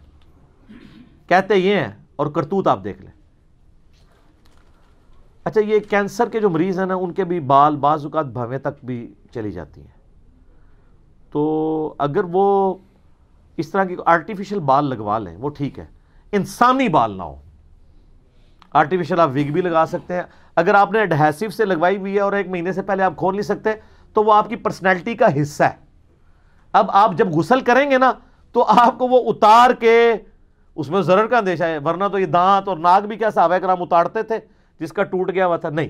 کہتے 1.27 1.57
یہ 1.57 1.75
ہیں 1.75 1.89
اور 2.17 2.27
کرتوت 2.27 2.67
آپ 2.67 2.85
دیکھ 2.85 3.03
لیں۔ 3.03 3.13
اچھا 5.45 5.61
یہ 5.61 5.79
کینسر 5.79 6.29
کے 6.29 6.41
جو 6.41 6.51
مریض 6.51 6.79
ہیں 6.79 6.87
نا، 6.87 6.95
ان 6.95 7.13
کے 7.13 7.25
بھی 7.25 7.41
بال 7.41 7.77
بعض 7.77 8.05
اوقات 8.05 8.27
بھویں 8.27 8.59
تک 8.59 8.85
بھی 8.85 9.15
چلی 9.31 9.53
جاتی 9.53 9.81
ہیں۔ 9.81 9.99
تو 11.31 11.95
اگر 11.99 12.25
وہ 12.33 12.75
اس 13.57 13.69
طرح 13.69 13.85
کی 13.85 13.97
آرٹیفیشل 14.07 14.59
بال 14.59 14.85
لگوا 14.85 15.19
لیں، 15.19 15.37
وہ 15.37 15.49
ٹھیک 15.49 15.79
ہے۔ 15.79 15.87
انسانی 16.33 16.89
بال 16.89 17.17
نہ 17.17 17.23
ہو۔ 17.23 17.37
آرٹیفیشل 18.73 19.21
آپ 19.21 19.29
وگ 19.29 19.53
بھی 19.53 19.61
لگا 19.61 19.85
سکتے 19.89 20.15
ہیں۔ 20.15 20.23
اگر 20.57 20.75
آپ 20.75 20.93
نے 20.93 21.01
اڈہیسو 21.01 21.51
سے 21.51 21.65
لگوائی 21.65 21.97
ہوئی 21.97 22.15
ہے 22.15 22.21
اور 22.21 22.33
ایک 22.33 22.49
مہینے 22.49 22.73
سے 22.73 22.83
پہلے 22.83 23.03
آپ 23.03 23.17
کھول 23.17 23.35
نہیں 23.35 23.43
سکتے، 23.43 23.71
تو 24.13 24.25
وہ 24.25 24.35
آپ 24.35 24.49
کی 24.49 24.57
پرسنالٹی 24.57 25.15
کا 25.15 25.43
حصہ 25.43 25.63
ہے۔ 25.63 25.87
اب 26.73 26.91
آپ 26.91 27.15
جب 27.15 27.29
غسل 27.29 27.61
کریں 27.61 27.91
گے 27.91 27.99
نا، 27.99 28.13
تو 28.53 28.65
آپ 28.69 28.99
کو 28.99 29.09
وہ 29.09 29.31
اتار 29.31 29.71
کے، 29.71 30.13
اس 30.75 30.91
میں 30.91 31.03
ضرر 31.03 31.27
کا 31.27 31.39
اندیشہ 31.39 31.65
ہے، 31.65 31.79
ورنہ 31.79 32.05
تو 32.13 32.19
یہ 32.19 32.27
دانت 32.27 32.69
اور 32.69 32.77
ناک 32.77 33.07
بھی 33.07 33.17
کیا 33.17 33.31
صحابہ 33.31 33.59
کرام 33.59 33.83
اتارتے 33.83 34.23
تھے، 34.23 34.39
جس 34.81 34.93
کا 34.93 35.03
ٹوٹ 35.03 35.31
گیا 35.35 35.47
ہوا 35.47 35.57
تھا۔ 35.57 35.71
نہیں، 35.71 35.89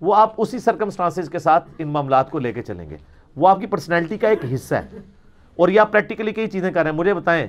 وہ 0.00 0.14
آپ 0.14 0.32
اسی 0.38 0.58
سرکمسٹانسز 0.58 1.30
کے 1.30 1.38
ساتھ 1.38 1.70
ان 1.78 1.88
معاملات 1.88 2.30
کو 2.30 2.38
لے 2.38 2.52
کے 2.52 2.62
چلیں 2.62 2.90
گے۔ 2.90 2.96
وہ 3.36 3.48
آپ 3.48 3.60
کی 3.60 3.66
پرسنالٹی 3.66 4.18
کا 4.18 4.28
ایک 4.28 4.38
حصہ 4.54 4.74
ہے۔ 4.74 4.98
اور 5.56 5.68
یہ 5.68 5.80
آپ 5.80 5.92
پریکٹیکلی 5.92 6.32
کئی 6.32 6.46
چیزیں 6.46 6.72
کر 6.72 6.82
رہے 6.82 6.90
ہیں۔ 6.90 6.98
مجھے 6.98 7.14
بتائیں، 7.14 7.46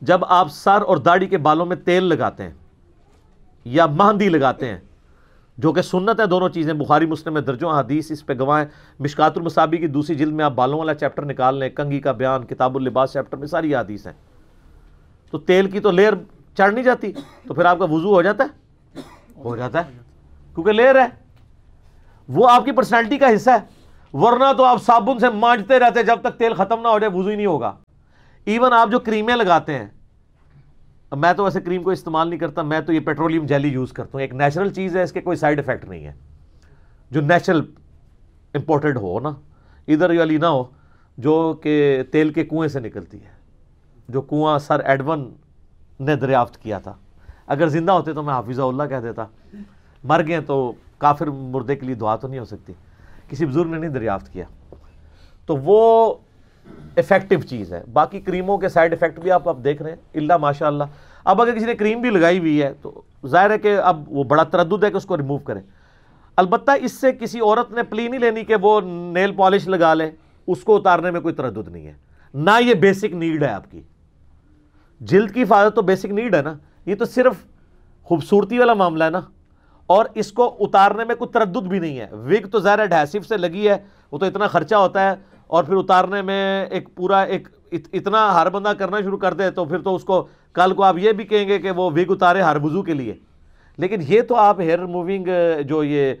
جب 0.00 0.24
آپ 0.24 0.48
سر 0.50 0.82
اور 0.82 0.96
داڑھی 0.96 1.26
کے 1.26 1.38
بالوں 1.38 1.66
میں 1.66 1.76
تیل 1.76 2.04
لگاتے 2.04 2.42
ہیں 2.42 2.52
یا 3.64 3.86
مہندی 3.86 4.28
لگاتے 4.28 4.68
ہیں، 4.68 4.78
جو 5.58 5.72
کہ 5.72 5.82
سنت 5.82 6.20
ہے 6.20 6.26
دونوں 6.26 6.48
چیزیں۔ 6.48 6.72
بخاری، 6.72 7.06
مسلم 7.06 7.32
میں 7.32 7.40
درجوں 7.40 7.70
حدیث، 7.70 8.10
اس 8.10 8.26
پہ 8.26 8.32
گواہیں۔ 8.38 8.66
مشکات 8.98 9.38
المصابی 9.38 9.78
کی 9.78 9.86
دوسری 9.86 10.16
جلد 10.16 10.32
میں 10.32 10.44
آپ 10.44 10.52
بالوں 10.52 10.78
والا 10.78 10.94
چیپٹر 10.94 11.24
نکال 11.24 11.58
لیں 11.58 11.68
کنگی 11.68 12.00
کا 12.00 12.12
بیان، 12.12 12.44
کتاب 12.44 12.76
اللباس 12.76 13.12
چیپٹر 13.12 13.36
میں 13.36 13.46
ساری 13.46 13.74
حدیث 13.74 14.06
ہیں۔ 14.06 14.14
تو 15.30 15.38
تیل 15.38 15.70
کی 15.70 15.80
تو 15.80 15.90
لیئر 15.90 16.12
چڑھ 16.56 16.74
نہیں 16.74 16.84
جاتی، 16.84 17.12
تو 17.46 17.54
پھر 17.54 17.64
آپ 17.64 17.78
کا 17.78 17.84
وضو 17.84 18.14
ہو 18.14 18.22
جاتا 18.22 18.44
ہے؟ 18.44 19.00
ہو 19.44 19.56
جاتا 19.56 19.84
ہے۔ 19.86 19.90
کیونکہ 20.54 20.72
لیر 20.72 20.96
ہے، 20.96 21.06
وہ 22.28 22.50
آپ 22.50 22.64
کی 22.64 22.72
پرسنالٹی 22.72 23.18
کا 23.18 23.34
حصہ 23.34 23.50
ہے۔ 23.50 24.16
ورنہ 24.16 24.52
تو 24.56 24.64
آپ 24.64 24.82
صابن 24.82 25.18
سے 25.18 25.28
مانجتے 25.28 25.78
رہتے 25.78 26.02
جب 26.02 26.20
تک 26.20 26.38
تیل 26.38 26.54
ختم 26.54 26.80
نہ 26.80 26.88
ہو 26.88 26.98
جائے، 26.98 27.18
وضو 27.18 27.28
ہی 27.28 27.36
نہیں 27.36 27.46
ہوگا۔ 27.46 27.72
ایون 28.44 28.72
آپ 28.72 28.88
جو 28.90 28.98
کریمیں 28.98 29.36
لگاتے 29.36 29.78
ہیں 29.78 29.86
میں 31.16 31.32
تو 31.32 31.44
ویسے 31.44 31.60
کریم 31.60 31.82
کو 31.82 31.90
استعمال 31.90 32.28
نہیں 32.28 32.40
کرتا، 32.40 32.62
میں 32.62 32.80
تو 32.80 32.92
یہ 32.92 33.00
پیٹرولیم 33.00 33.46
جیلی 33.46 33.68
یوز 33.68 33.92
کرتا 33.92 34.10
ہوں۔ 34.14 34.20
ایک 34.20 34.34
نیچرل 34.34 34.72
چیز 34.72 34.96
ہے، 34.96 35.02
اس 35.02 35.12
کے 35.12 35.20
کوئی 35.20 35.36
سائڈ 35.36 35.58
افیکٹ 35.58 35.84
نہیں 35.84 36.06
ہے۔ 36.06 36.12
جو 37.10 37.20
نیچرل 37.20 37.62
امپورٹڈ 38.54 38.96
ہو، 38.96 39.20
نا، 39.20 39.28
ادھر 39.88 40.18
والی 40.18 40.36
نہ 40.36 40.46
ہو، 40.46 40.64
جو 41.18 41.58
کہ 41.62 42.02
تیل 42.10 42.32
کے 42.32 42.44
کنویں 42.44 42.68
سے 42.68 42.80
نکلتی 42.80 43.22
ہے، 43.22 43.30
جو 44.08 44.22
کنواں 44.22 44.58
سر 44.58 44.80
ایڈون 44.80 45.34
نے 46.00 46.16
دریافت 46.16 46.62
کیا 46.62 46.78
تھا۔ 46.78 46.94
اگر 47.46 47.68
زندہ 47.68 47.92
ہوتے 47.92 48.12
تو 48.12 48.22
میں 48.22 48.34
حافظہ 48.34 48.62
اللہ 48.62 48.82
کہہ 48.82 48.96
دیتا۔ 48.96 49.24
مر 50.04 50.26
گئے 50.26 50.40
تو 50.40 50.72
کافر 50.98 51.26
مردے 51.26 51.76
کے 51.76 51.86
لیے 51.86 51.94
دعا 51.94 52.16
تو 52.16 52.28
نہیں 52.28 52.40
ہو 52.40 52.44
سکتی۔ 52.44 52.72
کسی 53.28 53.46
بزرگ 53.46 53.66
نے 53.66 53.78
نہیں 53.78 53.90
دریافت 53.90 54.32
کیا۔ 54.32 54.44
تو 55.46 55.56
وہ 55.56 56.14
افیکٹو 56.96 57.40
چیز 57.40 57.72
ہے۔ 57.72 57.82
باقی 57.92 58.20
کریموں 58.20 58.58
کے 58.58 58.68
سائڈ 58.68 58.92
افیکٹ 58.92 59.20
بھی 59.20 59.30
آپ 59.30 59.48
آپ 59.48 59.56
دیکھ 59.64 59.82
رہے 59.82 59.90
ہیں۔ 59.90 59.96
اللہ 60.14 60.36
ماشاء 60.36 60.66
اللہ 60.66 60.84
اب 61.24 61.42
اگر 61.42 61.54
کسی 61.54 61.64
نے 61.64 61.74
کریم 61.74 62.00
بھی 62.00 62.10
لگائی 62.10 62.38
ہوئی 62.38 62.62
ہے 62.62 62.72
تو 62.82 63.02
ظاہر 63.26 63.50
ہے 63.50 63.58
کہ 63.58 63.78
اب 63.78 64.02
وہ 64.06 64.24
بڑا 64.24 64.42
تردد 64.42 64.84
ہے 64.84 64.90
کہ 64.90 64.96
اس 64.96 65.06
کو 65.06 65.16
ریموو 65.16 65.38
کریں۔ 65.38 65.62
البتہ 66.36 66.70
اس 66.80 66.92
سے 66.92 67.12
کسی 67.12 67.40
عورت 67.40 67.72
نے 67.72 67.82
پلی 67.82 68.08
نہیں 68.08 68.20
لینی 68.20 68.44
کہ 68.44 68.56
وہ 68.60 68.80
نیل 68.84 69.34
پالش 69.34 69.68
لگا 69.68 69.94
لے، 69.94 70.10
اس 70.46 70.60
کو 70.60 70.76
اتارنے 70.76 71.10
میں 71.10 71.20
کوئی 71.20 71.34
تردد 71.34 71.68
نہیں 71.68 71.86
ہے۔ 71.86 71.92
نہ 72.34 72.50
یہ 72.60 72.74
بیسک 72.74 73.04
نیڈ 73.04 73.42
ہے 73.42 73.48
آپ 73.48 73.70
کی۔ 73.70 73.80
جلد 75.00 75.34
کی 75.34 75.42
حفاظت 75.42 75.76
تو 75.76 75.82
بیسک 75.82 76.06
نیڈ 76.06 76.34
ہے 76.34 76.42
نا۔ 76.42 76.54
یہ 76.86 76.94
تو 76.94 77.04
صرف 77.04 77.32
خوبصورتی 78.02 78.58
والا 78.58 78.74
معاملہ 78.74 79.04
ہے 79.04 79.10
نا۔ 79.10 79.20
اور 79.86 80.04
اس 80.14 80.32
کو 80.32 80.56
اتارنے 80.60 81.04
میں 81.04 81.14
کوئی 81.14 81.28
تردد 81.28 81.62
بھی 81.62 81.78
نہیں 81.78 81.98
ہے۔ 81.98 82.06
وگ 82.12 82.46
تو 82.46 82.58
ظاہر 82.58 82.84
ڈھیسو 82.84 83.18
سے 83.28 83.36
لگی 83.36 83.68
ہے، 83.68 83.76
وہ 84.12 84.18
تو 84.18 84.26
اتنا 84.26 84.46
خرچہ 84.46 84.74
ہوتا 84.74 85.10
ہے۔ 85.10 85.14
اور 85.46 85.64
پھر 85.64 85.74
اتارنے 85.74 86.22
میں 86.22 86.66
ایک 86.66 86.88
پورا 86.94 87.20
ایک 87.22 87.48
اتنا 87.92 88.34
ہر 88.34 88.50
بندہ 88.50 88.72
کرنا 88.78 89.00
شروع 89.00 89.18
کر 89.18 89.34
دے 89.34 89.50
تو 89.50 89.64
پھر 89.64 89.78
تو 89.78 89.94
اس 89.94 90.04
کو 90.04 90.26
کل 90.52 90.74
کو 90.74 90.82
آپ 90.82 90.98
یہ 90.98 91.12
بھی 91.12 91.24
کہیں 91.24 91.48
گے 91.48 91.58
کہ 91.58 91.70
وہ 91.70 91.90
وگ 91.90 92.10
اتارے 92.10 92.40
ہر 92.40 92.56
وضو 92.62 92.82
کے 92.82 92.94
لیے۔ 92.94 93.14
لیکن 93.76 94.00
یہ 94.08 94.22
تو 94.22 94.34
آپ 94.34 94.60
ہیئر 94.60 94.78
ریموونگ 94.78 95.28
جو 95.68 95.84
یہ 95.84 96.14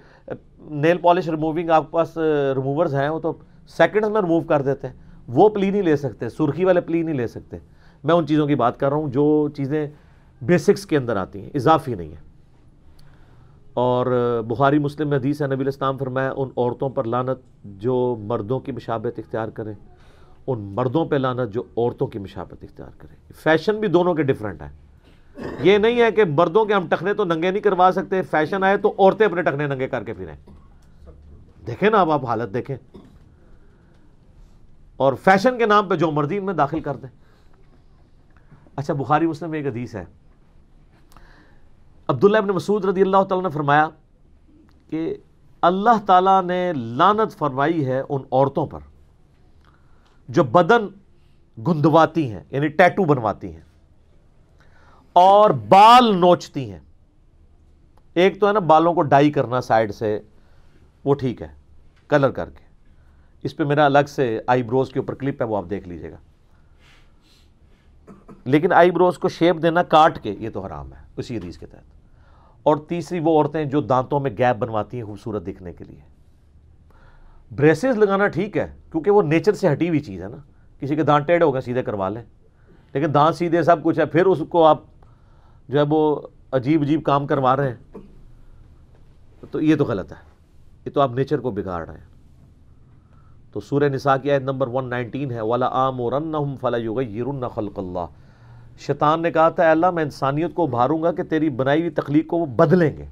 نیل 0.58 0.96
پالش 0.96 1.28
ریموونگ 1.28 1.70
آپ 1.70 1.82
کے 1.82 1.92
پاس 1.92 2.16
ریموورز 2.56 2.94
ہیں، 2.94 3.08
وہ 3.08 3.18
تو 3.18 3.32
سیکنڈز 3.68 4.08
میں 4.08 4.20
ریموو 4.20 4.40
کر 4.40 4.62
دیتے 4.62 4.86
ہیں۔ 4.86 4.94
وہ 5.28 5.48
پلی 5.48 5.70
نہیں 5.70 5.82
لے 5.82 5.96
سکتے، 5.96 6.28
سرخی 6.28 6.64
والے 6.64 6.80
پلی 6.80 7.02
نہیں 7.02 7.14
لے 7.14 7.26
سکتے۔ 7.26 7.56
میں 8.04 8.14
ان 8.14 8.26
چیزوں 8.26 8.46
کی 8.46 8.54
بات 8.54 8.80
کر 8.80 8.88
رہا 8.88 8.96
ہوں 8.96 9.08
جو 9.08 9.48
چیزیں 9.56 9.86
بیسکس 10.42 10.86
کے 10.86 10.96
اندر 10.96 11.16
آتی 11.16 11.42
ہیں، 11.42 11.50
اضافی 11.54 11.94
نہیں 11.94 12.10
ہے 12.10 12.33
اور 13.74 14.40
بخاری 14.48 14.78
مسلم 14.78 15.08
میں 15.08 15.18
حدیث 15.18 15.42
ہے، 15.42 15.46
نبی 15.46 15.60
الاسلام 15.60 15.98
فرمایا، 15.98 16.32
ان 16.36 16.48
عورتوں 16.56 16.90
پر 16.90 17.04
لانت 17.04 17.64
جو 17.64 18.16
مردوں 18.18 18.60
کی 18.60 18.72
مشابت 18.72 19.18
اختیار 19.18 19.48
کریں 19.48 19.74
ان 20.46 20.60
مردوں 20.60 21.04
پہ 21.04 21.16
لانت 21.16 21.54
جو 21.54 21.62
عورتوں 21.76 22.06
کی 22.06 22.18
مشابت 22.18 22.64
اختیار 22.64 22.90
کریں 22.98 23.32
فیشن 23.36 23.80
بھی 23.80 23.88
دونوں 23.88 24.14
کے 24.14 24.22
ڈیفرنٹ 24.22 24.62
ہیں۔ 24.62 24.68
یہ 25.60 25.78
نہیں 25.78 26.02
ہے 26.02 26.12
کہ 26.12 26.24
مردوں 26.24 26.64
کے 26.64 26.74
ہم 26.74 26.88
ٹکنے 26.88 27.14
تو 27.14 27.24
ننگے 27.24 27.50
نہیں 27.50 27.62
کروا 27.62 27.90
سکتے 27.94 28.22
فیشن 28.22 28.62
آئے 28.62 28.76
تو 28.76 28.94
عورتیں 28.98 29.26
اپنے 29.26 29.42
ٹکنے 29.42 29.66
ننگے 29.66 29.88
کر 29.88 30.04
کے 30.04 30.14
پھریں۔ 30.14 30.36
دیکھیں 31.66 31.90
نا 31.90 32.00
اب 32.00 32.10
آپ 32.10 32.24
حالت 32.24 32.54
دیکھیں۔ 32.54 32.76
اور 34.96 35.12
فیشن 35.12 35.58
کے 35.58 35.66
نام 35.66 35.88
پہ 35.88 35.94
جو 35.94 36.10
مرضی 36.10 36.38
ان 36.38 36.44
میں 36.44 36.54
داخل 36.54 36.80
کر 36.80 36.96
دیں۔ 36.96 37.08
اچھا 38.76 38.94
بخاری 38.94 39.26
مسلم 39.26 39.50
میں 39.50 39.58
ایک 39.58 39.66
حدیث 39.66 39.94
ہے۔ 39.94 40.04
عبداللہ 42.08 42.38
ابن 42.38 42.48
مسعود 42.48 42.84
رضی 42.84 43.02
اللہ 43.02 43.22
تعالیٰ 43.28 43.42
نے 43.42 43.50
فرمایا 43.50 43.88
کہ 44.90 45.14
اللہ 45.62 46.04
تعالیٰ 46.06 46.42
نے 46.42 46.72
لانت 46.76 47.38
فرمائی 47.38 47.86
ہے 47.86 48.02
ان 48.08 48.22
عورتوں 48.32 48.66
پر 48.66 48.78
جو 50.28 50.44
بدن 50.44 50.86
گندواتی 51.66 52.32
ہیں 52.32 52.40
یعنی 52.50 52.68
ٹیٹو 52.68 53.04
بنواتی 53.04 53.52
ہیں 53.52 53.60
اور 55.12 55.50
بال 55.50 56.16
نوچتی 56.16 56.70
ہیں۔ 56.70 56.80
ایک 58.14 58.40
تو 58.40 58.48
ہے 58.48 58.52
نا 58.52 58.58
بالوں 58.58 58.94
کو 58.94 59.02
ڈائی 59.02 59.30
کرنا 59.30 59.60
سائڈ 59.60 59.94
سے، 59.94 60.20
وہ 61.04 61.14
ٹھیک 61.14 61.42
ہے، 61.42 61.48
کلر 62.08 62.30
کر 62.30 62.50
کے۔ 62.50 62.64
اس 63.42 63.56
پہ 63.56 63.64
میرا 63.64 63.84
الگ 63.84 64.08
سے 64.08 64.40
آئی 64.46 64.62
بروز 64.62 64.92
کے 64.92 64.98
اوپر 64.98 65.14
کلپ 65.14 65.42
ہے، 65.42 65.46
وہ 65.46 65.56
آپ 65.56 65.64
دیکھ 65.70 65.88
لیجیے 65.88 66.12
گا۔ 66.12 66.16
لیکن 68.44 68.72
آئی 68.72 68.90
بروز 68.90 69.18
کو 69.18 69.28
شیپ 69.28 69.62
دینا 69.62 69.82
کاٹ 69.82 70.22
کے، 70.22 70.34
یہ 70.38 70.50
تو 70.50 70.60
حرام 70.60 70.92
ہے، 70.92 70.98
اسی 71.16 71.36
حدیث 71.36 71.58
کے 71.58 71.66
تحت۔ 71.66 71.93
اور 72.64 72.76
تیسری 72.76 73.20
وہ 73.20 73.30
عورتیں 73.30 73.64
جو 73.64 73.80
دانتوں 73.80 74.20
میں 74.20 74.30
گیپ 74.38 74.56
بنواتی 74.58 74.96
ہیں 74.96 75.04
خوبصورت 75.04 75.46
دکھنے 75.46 75.72
کے 75.72 75.84
لیے۔ 75.84 76.00
بریسز 77.56 77.98
لگانا 77.98 78.28
ٹھیک 78.28 78.56
ہے، 78.56 78.74
کیونکہ 78.90 79.10
وہ 79.10 79.22
نیچر 79.22 79.52
سے 79.52 79.72
ہٹی 79.72 79.88
ہوئی 79.88 80.00
چیز 80.00 80.22
ہے 80.22 80.28
نا۔ 80.28 80.36
کسی 80.80 80.96
کے 80.96 81.02
دانت 81.02 81.26
ٹیڑے 81.26 81.44
ہو 81.44 81.52
گئے، 81.52 81.60
سیدھے 81.60 81.82
کروا 81.82 82.08
لیں۔ 82.08 82.22
لیکن 82.92 83.14
دانت 83.14 83.36
سیدھے 83.36 83.62
سب 83.62 83.82
کچھ 83.82 83.98
ہے، 83.98 84.06
پھر 84.06 84.26
اس 84.26 84.42
کو 84.48 84.64
آپ 84.64 84.82
جو 85.68 85.78
ہے 85.78 85.84
وہ 85.88 86.20
عجیب 86.52 86.82
عجیب 86.82 87.02
کام 87.02 87.26
کروا 87.26 87.56
رہے 87.56 87.68
ہیں۔ 87.68 87.98
تو 89.50 89.60
یہ 89.60 89.76
تو 89.76 89.84
غلط 89.84 90.12
ہے۔ 90.12 90.16
یہ 90.84 90.90
تو 90.90 91.00
آپ 91.00 91.10
نیچر 91.14 91.40
کو 91.40 91.50
بگاڑ 91.50 91.88
رہے 91.88 91.98
ہیں۔ 91.98 92.14
تو 93.52 93.60
سورہ 93.60 93.84
نساء 93.84 94.16
کی 94.16 94.30
آیت 94.30 94.42
نمبر 94.42 94.66
119 94.66 95.32
ہے 95.32 95.40
وَلَا 95.40 95.68
آمُرَنَّهُمْ 95.72 96.58
فَلَا 96.60 96.78
يُغَيِّرُنَّ 96.78 97.46
خَلْقَ 97.54 97.80
اللَّهِ۔ 97.80 98.23
شیطان 98.78 99.22
نے 99.22 99.30
کہا 99.30 99.48
تھا 99.48 99.70
اللہ، 99.70 99.90
میں 99.90 100.02
انسانیت 100.02 100.54
کو 100.54 100.66
بھاروں 100.66 101.02
گا 101.02 101.12
کہ 101.12 101.22
تیری 101.22 101.50
بنائی 101.50 101.80
ہوئی 101.80 101.90
تخلیق 101.90 102.26
کو 102.26 102.38
وہ 102.38 102.46
بدلیں 102.46 102.96
گے۔ 102.96 103.04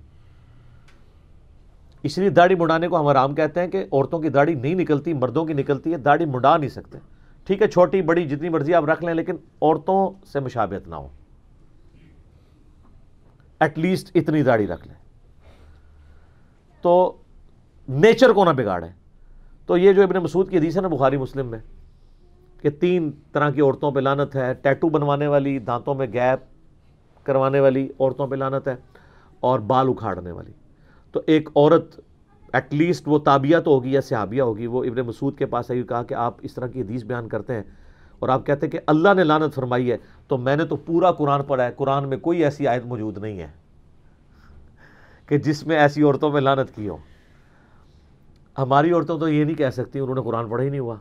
اس 2.03 2.19
لیے 2.19 2.31
داڑھی 2.31 2.55
مڑانے 2.55 2.89
کو 2.89 3.01
ہم 3.01 3.07
آرام 3.07 3.35
کہتے 3.35 3.61
ہیں 3.61 3.69
کہ 3.69 3.85
عورتوں 3.93 4.21
کی 4.21 4.29
داڑھی 4.29 4.55
نہیں 4.55 4.75
نکلتی، 4.75 5.13
مردوں 5.13 5.45
کی 5.45 5.53
نکلتی 5.53 5.93
ہے، 5.93 5.97
داڑھی 5.97 6.25
مڑا 6.25 6.57
نہیں 6.57 6.71
سکتے۔ 6.71 6.99
ٹھیک 7.47 7.63
ہے، 7.63 7.69
چھوٹی، 7.69 8.03
بڑی، 8.03 8.29
جتنی 8.29 8.49
مرضی 8.49 8.75
آپ 8.75 8.85
رکھ 8.85 9.05
لیں، 9.05 9.15
لیکن 9.15 9.37
عورتوں 9.63 10.27
سے 10.27 10.41
مشابہت 10.41 10.89
نہ 10.89 10.95
ہو۔ 10.95 11.09
ایٹ 13.61 13.79
لیسٹ 13.79 14.11
اتنی 14.15 14.43
داڑھی 14.43 14.67
رکھ 14.67 14.89
لیں۔ 14.89 14.95
تو 16.83 17.17
نیچر 17.89 18.31
کو 18.31 18.45
نہ 18.45 18.51
بگاڑے 18.51 18.87
تو 19.67 19.77
یہ 19.77 19.93
جو 19.93 20.03
ابن 20.03 20.17
مسعود 20.17 20.51
کی 20.51 20.59
حدیث 20.59 20.77
ہے 20.77 20.83
نا، 20.83 20.89
بخاری 20.89 21.17
مسلم 21.17 21.47
میں 21.47 21.59
کہ 22.63 22.71
تین 22.71 23.11
طرح 23.33 23.51
کی 23.51 23.61
عورتوں 23.61 23.91
پہ 23.93 24.01
لانت 24.01 24.37
ہے 24.37 24.55
ٹیٹو 24.55 24.89
بنوانے 24.89 25.27
والی، 25.27 25.59
دانتوں 25.59 25.95
میں 25.95 26.07
گیپ 26.13 26.41
کروانے 27.27 27.61
والی 27.61 27.89
عورتوں 28.01 28.27
پہ 28.27 28.37
لانت 28.37 28.69
ہے 28.69 28.75
اور 29.41 29.61
بال 29.61 29.89
اکھاڑنے 29.89 30.31
والی۔ 30.31 30.53
تو 31.13 31.21
ایک 31.27 31.49
عورت 31.57 32.01
ایٹ 32.53 32.75
لیسٹ 32.75 33.09
وہ 33.09 33.19
تابعہ 33.19 33.61
تو 33.61 33.71
ہوگی 33.71 33.93
یا 33.93 34.01
صحابیہ 34.01 34.43
ہوگی، 34.43 34.67
وہ 34.67 34.85
ابن 34.85 35.01
مسعود 35.01 35.39
کے 35.39 35.47
پاس 35.47 35.71
آئی 35.71 35.83
کہا 35.83 36.03
کہ 36.03 36.15
آپ 36.15 36.35
اس 36.43 36.55
طرح 36.55 36.67
کی 36.67 36.81
حدیث 36.83 37.05
بیان 37.05 37.29
کرتے 37.29 37.55
ہیں 37.55 37.63
اور 38.19 38.29
آپ 38.29 38.47
کہتے 38.47 38.67
ہیں 38.67 38.71
کہ 38.71 38.79
اللہ 38.87 39.15
نے 39.17 39.25
لانت 39.25 39.55
فرمائی 39.55 39.93
ہے، 39.93 39.97
تو 40.29 40.39
میں 40.39 40.57
نے 40.57 40.65
تو 40.65 40.77
پورا 40.77 41.13
قرآن 41.13 41.43
پڑھا 41.43 41.65
ہے، 41.65 41.73
قرآن 41.77 42.09
میں 42.09 42.17
کوئی 42.17 42.45
ایسی 42.45 42.69
آیت 42.69 42.87
موجود 42.87 43.19
نہیں 43.19 43.39
ہے 43.39 43.51
کہ 45.27 45.39
جس 45.39 45.67
میں 45.67 45.77
ایسی 45.77 46.03
عورتوں 46.03 46.33
میں 46.33 46.41
لانت 46.41 46.77
کی 46.77 46.89
ہو۔ 46.89 46.97
ہماری 48.59 48.93
عورتوں 48.93 49.19
تو 49.19 49.29
یہ 49.29 49.45
نہیں 49.45 49.57
کہہ 49.57 49.71
سکتی، 49.71 49.99
انہوں 49.99 50.15
نے 50.15 50.23
قرآن 50.23 50.49
پڑھا 50.49 50.65
ہی 50.65 50.71
نہیں 50.71 50.81
ہوا۔ 50.81 50.97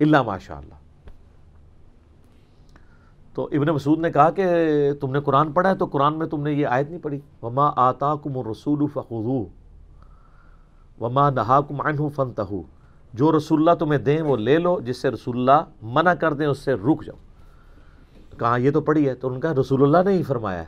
اللہ 0.00 0.22
ماشاء 0.22 0.56
اللہ 0.56 0.81
تو 3.34 3.48
ابن 3.52 3.66
مسعود 3.66 3.98
نے 3.98 4.10
کہا 4.10 4.30
کہ 4.30 4.44
تم 5.00 5.12
نے 5.12 5.20
قرآن 5.20 5.52
پڑھا 5.52 5.70
ہے 5.70 5.74
تو 5.74 5.84
قرآن 5.84 6.18
میں 6.18 6.26
تم 6.26 6.42
نے 6.42 6.52
یہ 6.52 6.66
آیت 6.66 6.90
نہیں 6.90 7.02
پڑھی۔ 7.02 7.20
وما 7.42 7.70
آتا 7.76 8.14
کم 8.14 8.50
رسول 8.50 8.86
فخو 8.92 9.44
وما 11.00 11.30
نہا 11.30 11.60
کم 11.60 11.80
عنہ 11.80 12.08
فن 12.14 12.30
جو 13.14 13.36
رسول 13.36 13.58
اللہ 13.58 13.74
تمہیں 13.78 13.98
دیں 13.98 14.22
وہ 14.22 14.36
لے 14.36 14.58
لو، 14.58 14.80
جس 14.80 14.96
سے 14.96 15.10
رسول 15.10 15.36
اللہ 15.38 15.64
منع 15.82 16.14
کر 16.14 16.32
دیں، 16.32 16.46
اس 16.46 16.58
سے 16.58 16.74
رک 16.74 17.04
جاؤ۔ 17.04 17.16
کہاں 18.38 18.58
یہ 18.58 18.70
تو 18.70 18.80
پڑھی 18.80 19.08
ہے؟ 19.08 19.14
تو 19.14 19.32
ان 19.32 19.40
کا 19.40 19.52
رسول 19.60 19.82
اللہ 19.82 20.10
نے 20.10 20.18
ہی 20.18 20.22
فرمایا 20.22 20.60
ہے 20.60 20.66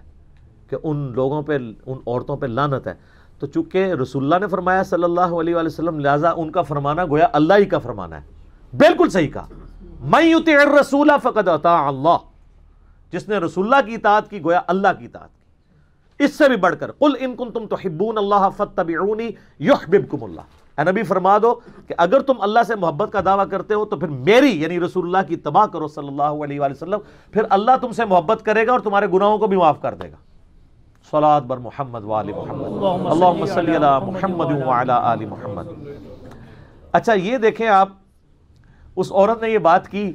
کہ 0.68 0.76
ان 0.83 0.97
لوگوں 0.97 1.42
پہ، 1.42 1.59
ان 1.87 1.99
عورتوں 2.06 2.37
پہ 2.37 2.47
لانت 2.47 2.87
ہے۔ 2.87 2.94
تو 3.38 3.47
چونکہ 3.47 3.92
رسول 3.92 4.25
اللہ 4.25 4.44
نے 4.44 4.47
فرمایا 4.47 4.83
صلی 4.83 5.04
اللہ 5.04 5.21
علیہ 5.21 5.54
وآلہ 5.54 5.66
وسلم، 5.66 5.99
لہٰذا 5.99 6.30
ان 6.37 6.50
کا 6.50 6.62
فرمانا 6.62 7.04
گویا 7.04 7.26
اللہ 7.33 7.54
ہی 7.59 7.64
کا 7.64 7.78
فرمانا 7.78 8.16
ہے۔ 8.16 8.26
بالکل 8.76 9.09
صحیح 9.09 9.28
کہا۔ 9.28 9.47
میں 10.00 10.23
یطع 10.23 10.52
الرسول 10.52 11.11
فقد 11.23 11.49
اطاع 11.49 11.83
اللہ۔ 11.83 12.16
جس 13.14 13.28
نے 13.28 13.37
رسول 13.37 13.64
اللہ 13.64 13.88
کی 13.88 13.94
اطاعت 13.94 14.30
کی 14.30 14.44
گویا 14.44 14.61
اللہ 14.66 14.88
کی 14.99 15.04
اطاعت 15.04 15.28
کی۔ 15.28 15.44
اس 16.25 16.38
سے 16.38 16.49
بھی 16.49 16.56
بڑھ 16.56 16.75
کر، 16.80 16.92
قل 16.92 17.12
ان 17.21 17.37
کنتم 17.37 17.66
تحبون 17.66 18.18
اللہ 18.18 18.49
فاتبعونی 18.56 19.30
یحببکم 19.61 20.25
اللہ۔ 20.25 20.40
اے 20.78 20.90
نبی، 20.90 21.02
فرما 21.02 21.38
دو 21.42 21.54
کہ 21.87 21.94
اگر 21.99 22.21
تم 22.21 22.33
اللہ 22.40 22.61
سے 22.66 22.75
محبت 22.75 23.12
کا 23.12 23.21
دعویٰ 23.25 23.49
کرتے 23.50 23.75
ہو 23.75 23.85
تو 23.85 23.97
پھر 23.97 24.09
میری 24.09 24.62
یعنی 24.62 24.80
رسول 24.80 25.04
اللہ 25.04 25.28
کی 25.28 25.37
تباہ 25.37 25.66
کرو 25.66 25.88
صلی 25.88 26.09
اللہ 26.09 26.44
علیہ 26.44 26.61
وآلہ 26.61 26.73
وسلم۔ 26.73 26.99
پھر 27.30 27.42
اللہ 27.50 27.71
تم 27.80 27.92
سے 27.92 28.04
محبت 28.04 28.42
کرے 28.44 28.66
گا 28.66 28.73
اور 28.73 28.80
تمہارے 28.80 29.06
گناہوں 29.12 29.38
کو 29.38 29.47
بھی 29.47 29.56
معاف 29.56 29.83
کر 29.83 29.94
دے 29.94 30.11
گا۔ 30.11 30.16
صلات 31.11 31.42
بر 31.42 31.56
محمد 31.56 32.04
وآل 32.04 32.30
محمد۔ 32.33 32.66
اللہم 33.12 33.47
صلی 33.47 33.75
اللہ 33.75 33.99
محمد 33.99 34.66
وعلا 34.66 34.97
آل 35.12 35.25
محمد۔ 35.25 35.66
اچھا 36.92 37.12
یہ 37.12 37.38
دیکھیں 37.38 37.68
آپ، 37.68 37.88
اس 38.97 39.12
عورت 39.12 39.42
نے 39.42 39.50
یہ 39.50 39.59
بات 39.59 39.88
کی 39.88 40.12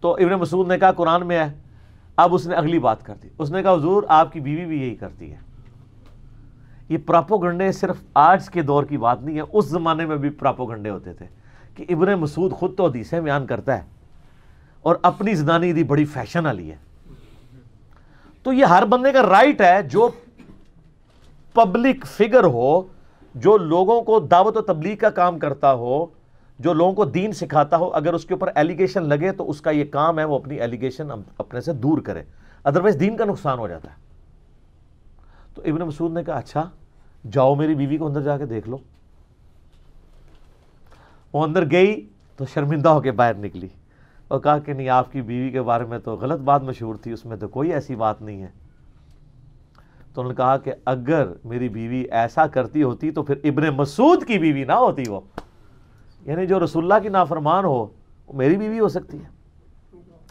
تو 0.00 0.14
ابن 0.14 0.32
مسعود 0.32 0.68
نے 0.68 0.78
کہا، 0.78 0.92
قرآن 0.92 1.26
میں 1.26 1.38
ہے۔ 1.38 1.67
اب 2.18 2.34
اس 2.34 2.46
نے 2.46 2.54
اگلی 2.54 2.78
بات 2.78 3.02
کر 3.02 3.14
دی۔ 3.22 3.28
اس 3.38 3.50
نے 3.50 3.62
کہا، 3.62 3.72
حضور، 3.72 4.02
آپ 4.08 4.32
کی 4.32 4.40
بیوی 4.40 4.64
بھی 4.64 4.82
یہی 4.82 4.94
کرتی 4.94 5.32
ہے۔ 5.32 5.36
یہ 6.88 6.98
پراپوگنڈے 7.06 7.72
صرف 7.72 7.96
آج 8.14 8.50
کے 8.50 8.62
دور 8.62 8.84
کی 8.84 8.96
بات 8.96 9.22
نہیں 9.22 9.36
ہے، 9.36 9.42
اس 9.52 9.64
زمانے 9.64 10.06
میں 10.06 10.16
بھی 10.16 10.30
پراپو 10.30 10.66
گنڈے 10.66 10.90
ہوتے 10.90 11.12
تھے 11.12 11.26
کہ 11.74 11.84
ابن 11.88 12.14
مسعود 12.14 12.52
خود 12.52 12.76
تو 12.76 12.86
حدیثیں 12.86 13.20
بیان 13.20 13.46
کرتا 13.46 13.78
ہے 13.78 13.82
اور 14.82 14.96
اپنی 15.02 15.34
زدانی 15.34 15.72
دی 15.72 15.84
بڑی 15.84 16.04
فیشن 16.04 16.46
والی 16.46 16.70
ہے۔ 16.70 16.76
تو 18.42 18.52
یہ 18.52 18.64
ہر 18.64 18.84
بندے 18.84 19.12
کا 19.12 19.22
رائٹ 19.22 19.60
ہے، 19.60 19.82
جو 19.82 20.08
پبلک 21.52 22.06
فگر 22.06 22.44
ہو، 22.44 22.82
جو 23.34 23.56
لوگوں 23.56 24.02
کو 24.02 24.20
دعوت 24.20 24.56
و 24.56 24.60
تبلیغ 24.60 24.96
کا 24.96 25.10
کام 25.10 25.38
کرتا 25.38 25.72
ہو 25.72 26.06
جو 26.58 26.72
لوگوں 26.72 26.92
کو 26.92 27.04
دین 27.04 27.32
سکھاتا 27.32 27.76
ہو، 27.76 27.90
اگر 27.94 28.14
اس 28.14 28.24
کے 28.24 28.34
اوپر 28.34 28.50
ایلیگیشن 28.54 29.02
لگے 29.02 29.32
تو 29.32 29.50
اس 29.50 29.60
کا 29.60 29.70
یہ 29.70 29.84
کام 29.84 30.18
ہے، 30.18 30.24
وہ 30.24 30.38
اپنی 30.38 30.60
ایلیگیشن 30.60 31.08
اپنے 31.38 31.60
سے 31.60 31.72
دور 31.72 31.98
کرے۔ 31.98 32.22
ادروائز 32.64 33.00
دین 33.00 33.16
کا 33.16 33.24
نقصان 33.24 33.58
ہو 33.58 33.68
جاتا 33.68 33.90
ہے۔ 33.90 33.94
تو 35.54 35.62
ابن 35.62 35.80
مسعود 35.80 36.12
نے 36.12 36.24
کہا 36.24 36.34
اچھا 36.34 36.70
جاؤ 37.32 37.54
میری 37.54 37.74
بیوی 37.74 37.96
کو 37.96 38.06
اندر 38.06 38.22
جا 38.22 38.38
کے 38.38 38.46
دیکھ 38.46 38.68
لو۔ 38.68 38.76
وہ 41.32 41.44
اندر 41.44 41.70
گئی 41.70 42.06
تو 42.36 42.44
شرمندہ 42.54 42.88
ہو 42.88 43.00
کے 43.00 43.10
باہر 43.10 43.34
نکلی۔ 43.34 43.68
اور 44.28 44.40
کہا 44.40 44.58
کہ 44.58 44.72
نہیں، 44.72 44.88
آپ 44.88 45.12
کی 45.12 45.22
بیوی 45.22 45.50
کے 45.50 45.62
بارے 45.62 45.84
میں 45.84 45.98
تو 45.98 46.16
غلط 46.16 46.40
بات 46.40 46.62
مشہور 46.62 46.94
تھی، 46.94 47.12
اس 47.12 47.24
میں 47.24 47.36
تو 47.36 47.48
کوئی 47.48 47.72
ایسی 47.72 47.94
بات 47.94 48.22
نہیں 48.22 48.42
ہے۔ 48.42 48.48
تو 50.14 50.20
انہوں 50.20 50.32
نے 50.32 50.36
کہا 50.36 50.56
کہ 50.56 50.72
اگر 50.84 51.26
میری 51.44 51.68
بیوی 51.68 52.04
ایسا 52.10 52.46
کرتی 52.46 52.82
ہوتی 52.82 53.10
تو 53.10 53.22
پھر 53.22 53.34
ابن 53.44 53.66
مسعود 53.66 54.24
کی 54.24 54.38
بیوی 54.38 54.64
نہ 54.64 54.72
ہوتی 54.72 55.02
وہ۔ 55.08 55.20
یعنی 56.26 56.46
جو 56.46 56.64
رسول 56.64 56.92
اللہ 56.92 57.02
کی 57.02 57.08
نافرمان 57.08 57.64
ہو، 57.64 57.86
وہ 58.26 58.32
میری 58.32 58.56
بیوی 58.56 58.80
ہو 58.80 58.88
سکتی 58.88 59.18
ہے۔ 59.18 59.28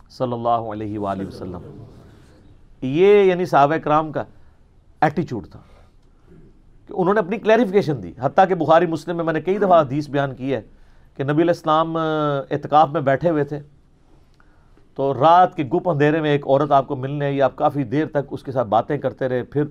صلی 0.10 0.34
اللہ 0.34 0.50
علیہ 0.50 1.00
وآلہ 1.00 1.27
وسلم۔ 1.27 1.84
یہ 2.82 3.24
یعنی 3.24 3.46
صحابہ 3.46 3.75
کرام 3.75 4.12
کا 4.12 4.24
ایٹیچوڈ 5.01 5.48
تھا۔ 5.48 5.60
کہ 6.88 6.94
انہوں 6.98 7.13
نے 7.13 7.20
اپنی 7.20 7.38
کلیریفیکیشن 7.38 8.03
دی۔ 8.03 8.13
حتیٰ 8.20 8.48
کہ 8.48 8.56
بخاری 8.56 8.86
مسلم 8.86 9.15
میں 9.15 9.25
میں 9.25 9.34
نے 9.34 9.41
کئی 9.41 9.58
دفعہ 9.58 9.82
حدیث 9.82 10.10
بیان 10.10 10.36
کی 10.36 10.53
ہے 10.53 10.62
کہ 11.15 11.24
نبی 11.24 11.34
علیہ 11.34 11.51
السلام 11.51 11.98
اعتکاف 12.51 12.89
میں 12.89 13.01
بیٹھے 13.01 13.29
ہوئے 13.29 13.44
تھے۔ 13.44 13.60
تو 14.96 15.13
رات 15.13 15.56
کے 15.56 15.63
گپ 15.63 15.89
اندھیرے 15.89 16.22
میں 16.22 16.32
ایک 16.32 16.48
عورت 16.48 16.72
آپ 16.72 16.88
کو 16.88 16.96
ملنے 16.96 17.25
آئی 17.25 17.41
آپ 17.41 17.56
کافی 17.56 17.84
دیر 17.84 18.06
تک 18.06 18.27
اس 18.32 18.44
کے 18.44 18.51
ساتھ 18.51 18.67
باتیں 18.67 18.98
کرتے 18.98 19.29
رہے، 19.29 19.44
پھر 19.44 19.63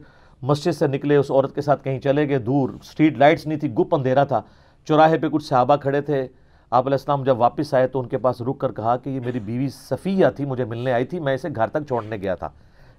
مسجد 0.43 0.73
سے 0.73 0.87
نکلے، 0.87 1.17
اس 1.17 1.31
عورت 1.31 1.55
کے 1.55 1.61
ساتھ 1.61 1.85
کہیں 1.85 2.01
چلے 2.01 2.29
گئے، 2.29 2.39
دور 2.39 2.71
اسٹریٹ 2.71 3.19
لائٹس 3.19 3.47
نہیں 3.47 3.59
تھی، 3.59 3.73
گپ 3.73 3.95
اندھیرا 3.95 4.25
تھا۔ 4.25 4.43
چوراہے 4.88 5.19
پہ 5.19 5.28
کچھ 5.28 5.45
صحابہ 5.45 5.76
کھڑے 5.76 6.00
تھے۔ 6.00 6.28
آپ 6.71 6.87
علیہ 6.87 6.95
السلام 6.95 7.25
جب 7.25 7.38
واپس 7.38 7.75
آئے 7.75 7.87
تو 7.87 8.00
ان 8.00 8.09
کے 8.09 8.19
پاس 8.19 8.40
رک 8.40 8.59
کر 8.59 8.73
کہا 8.73 8.97
کہ 8.97 9.11
یہ 9.11 9.21
میری 9.21 9.40
بیوی 9.40 9.69
صفیہ 9.69 10.26
تھی، 10.37 10.45
مجھے 10.45 10.64
ملنے 10.64 10.93
آئی 10.93 11.05
تھی، 11.05 11.21
میں 11.21 11.35
اسے 11.35 11.49
گھر 11.57 11.66
تک 11.66 11.87
چھوڑنے 11.87 12.16
گیا 12.16 12.35
تھا۔ 12.35 12.49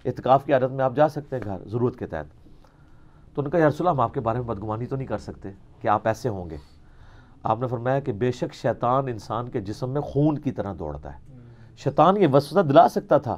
اتقاف 0.06 0.46
کی 0.46 0.54
عادت 0.54 0.72
میں 0.72 0.86
آپ 0.86 0.96
جا 0.96 1.10
سکتے 1.10 1.36
ہیں 1.36 1.44
گھر، 1.44 1.58
ضرورت 1.68 2.00
کے 2.00 2.06
تحت۔ 2.06 2.26
تو 3.36 3.42
ان 3.42 3.50
کا 3.50 3.58
یا 3.58 3.68
رسول 3.68 3.88
اللہ، 3.88 3.96
ہم 3.96 4.04
آپ 4.04 4.14
کے 4.14 4.20
بارے 4.20 4.40
میں 4.40 4.48
بدگمانی 4.48 4.86
تو 4.86 4.96
نہیں 4.96 5.08
کر 5.08 5.18
سکتے 5.18 5.50
کہ 5.82 5.88
آپ 5.88 6.08
ایسے 6.08 6.30
ہوں 6.30 6.50
گے۔ 6.50 6.58
آپ 7.44 7.60
نے 7.60 7.68
فرمایا 7.68 8.00
کہ 8.00 8.12
بے 8.12 8.32
شک 8.32 8.54
شیطان 8.54 9.08
انسان 9.08 9.50
کے 9.50 9.62
جسم 9.62 9.90
میں 9.90 10.02
خون 10.02 10.38
کی 10.38 10.52
طرح 10.52 10.74
دوڑتا 10.80 11.14
ہے۔ 11.14 11.20
شیطان 11.78 12.18
یہ 12.18 12.28
وسوسہ 12.34 12.60
دلا 12.60 12.90
سکتا 12.90 13.18
تھا 13.18 13.38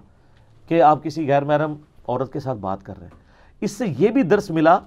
کہ 0.67 0.81
آپ 0.81 1.03
کسی 1.03 1.27
غیر 1.27 1.43
محرم 1.43 1.75
عورت 2.07 2.33
کے 2.33 2.39
ساتھ 2.39 2.59
بات 2.59 2.83
کر 2.83 2.97
رہے 2.97 3.07
ہیں۔ 3.07 3.17
اس 3.61 3.71
سے 3.71 3.85
یہ 3.97 4.09
بھی 4.09 4.23
درس 4.23 4.51
ملا 4.51 4.79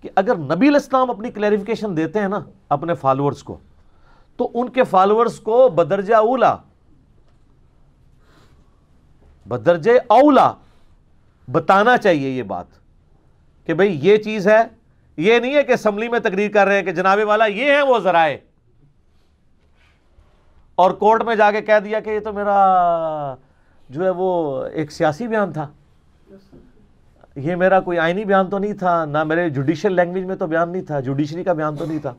کہ 0.00 0.08
اگر 0.14 0.36
نبی 0.36 0.68
الاسلام 0.68 1.10
اپنی 1.10 1.30
کلیریفیکیشن 1.30 1.96
دیتے 1.96 2.20
ہیں 2.20 2.28
نا 2.28 2.40
اپنے 2.68 2.94
فالورز 2.94 3.42
کو، 3.42 3.58
تو 4.36 4.50
ان 4.54 4.68
کے 4.68 4.84
فالورز 4.84 5.40
کو 5.40 5.68
بدرجہ 5.68 6.14
اولا 6.14 6.56
بدرجہ 9.46 9.92
اولا 10.06 10.52
بتانا 11.52 11.96
چاہیے 11.96 12.28
یہ 12.30 12.42
بات 12.42 12.66
کہ 13.66 13.74
بھئی 13.74 13.98
یہ 14.02 14.16
چیز 14.16 14.48
ہے، 14.48 14.62
یہ 15.16 15.38
نہیں 15.38 15.54
ہے 15.54 15.62
کہ 15.62 15.72
اسمبلی 15.72 16.08
میں 16.08 16.18
تقریر 16.18 16.50
کر 16.50 16.66
رہے 16.66 16.76
ہیں 16.76 16.82
کہ 16.82 16.92
جناب 16.92 17.18
والا 17.22 17.46
یہ 17.46 17.72
ہیں 17.72 17.82
وہ 17.82 17.98
ذرائع۔ 17.98 18.36
اور 20.74 20.90
کورٹ 20.90 21.22
میں 21.22 21.34
جا 21.34 21.50
کے 21.50 21.62
کہہ 21.62 21.80
دیا 21.84 22.00
کہ 22.00 22.10
یہ 22.10 22.20
تو 22.20 22.32
میرا 22.32 23.34
جو 23.88 24.04
ہے 24.04 24.10
وہ 24.10 24.64
ایک 24.64 24.92
سیاسی 24.92 25.28
بیان 25.28 25.52
تھا۔ 25.52 25.68
یہ 27.36 27.56
میرا 27.56 27.80
کوئی 27.80 27.98
آئینی 27.98 28.24
بیان 28.24 28.50
تو 28.50 28.58
نہیں 28.58 28.72
تھا، 28.72 29.04
نہ 29.04 29.24
میرے 29.24 29.50
جوڈیشل 29.50 29.92
لینگویج 29.92 30.24
میں 30.24 30.36
تو 30.36 30.46
بیان 30.46 30.72
نہیں 30.72 30.82
تھا 30.82 31.00
جوڈیشری 31.00 31.44
کا 31.44 31.52
بیان 31.52 31.76
تو 31.76 31.86
نہیں 31.86 31.98
تھا۔ 31.98 32.14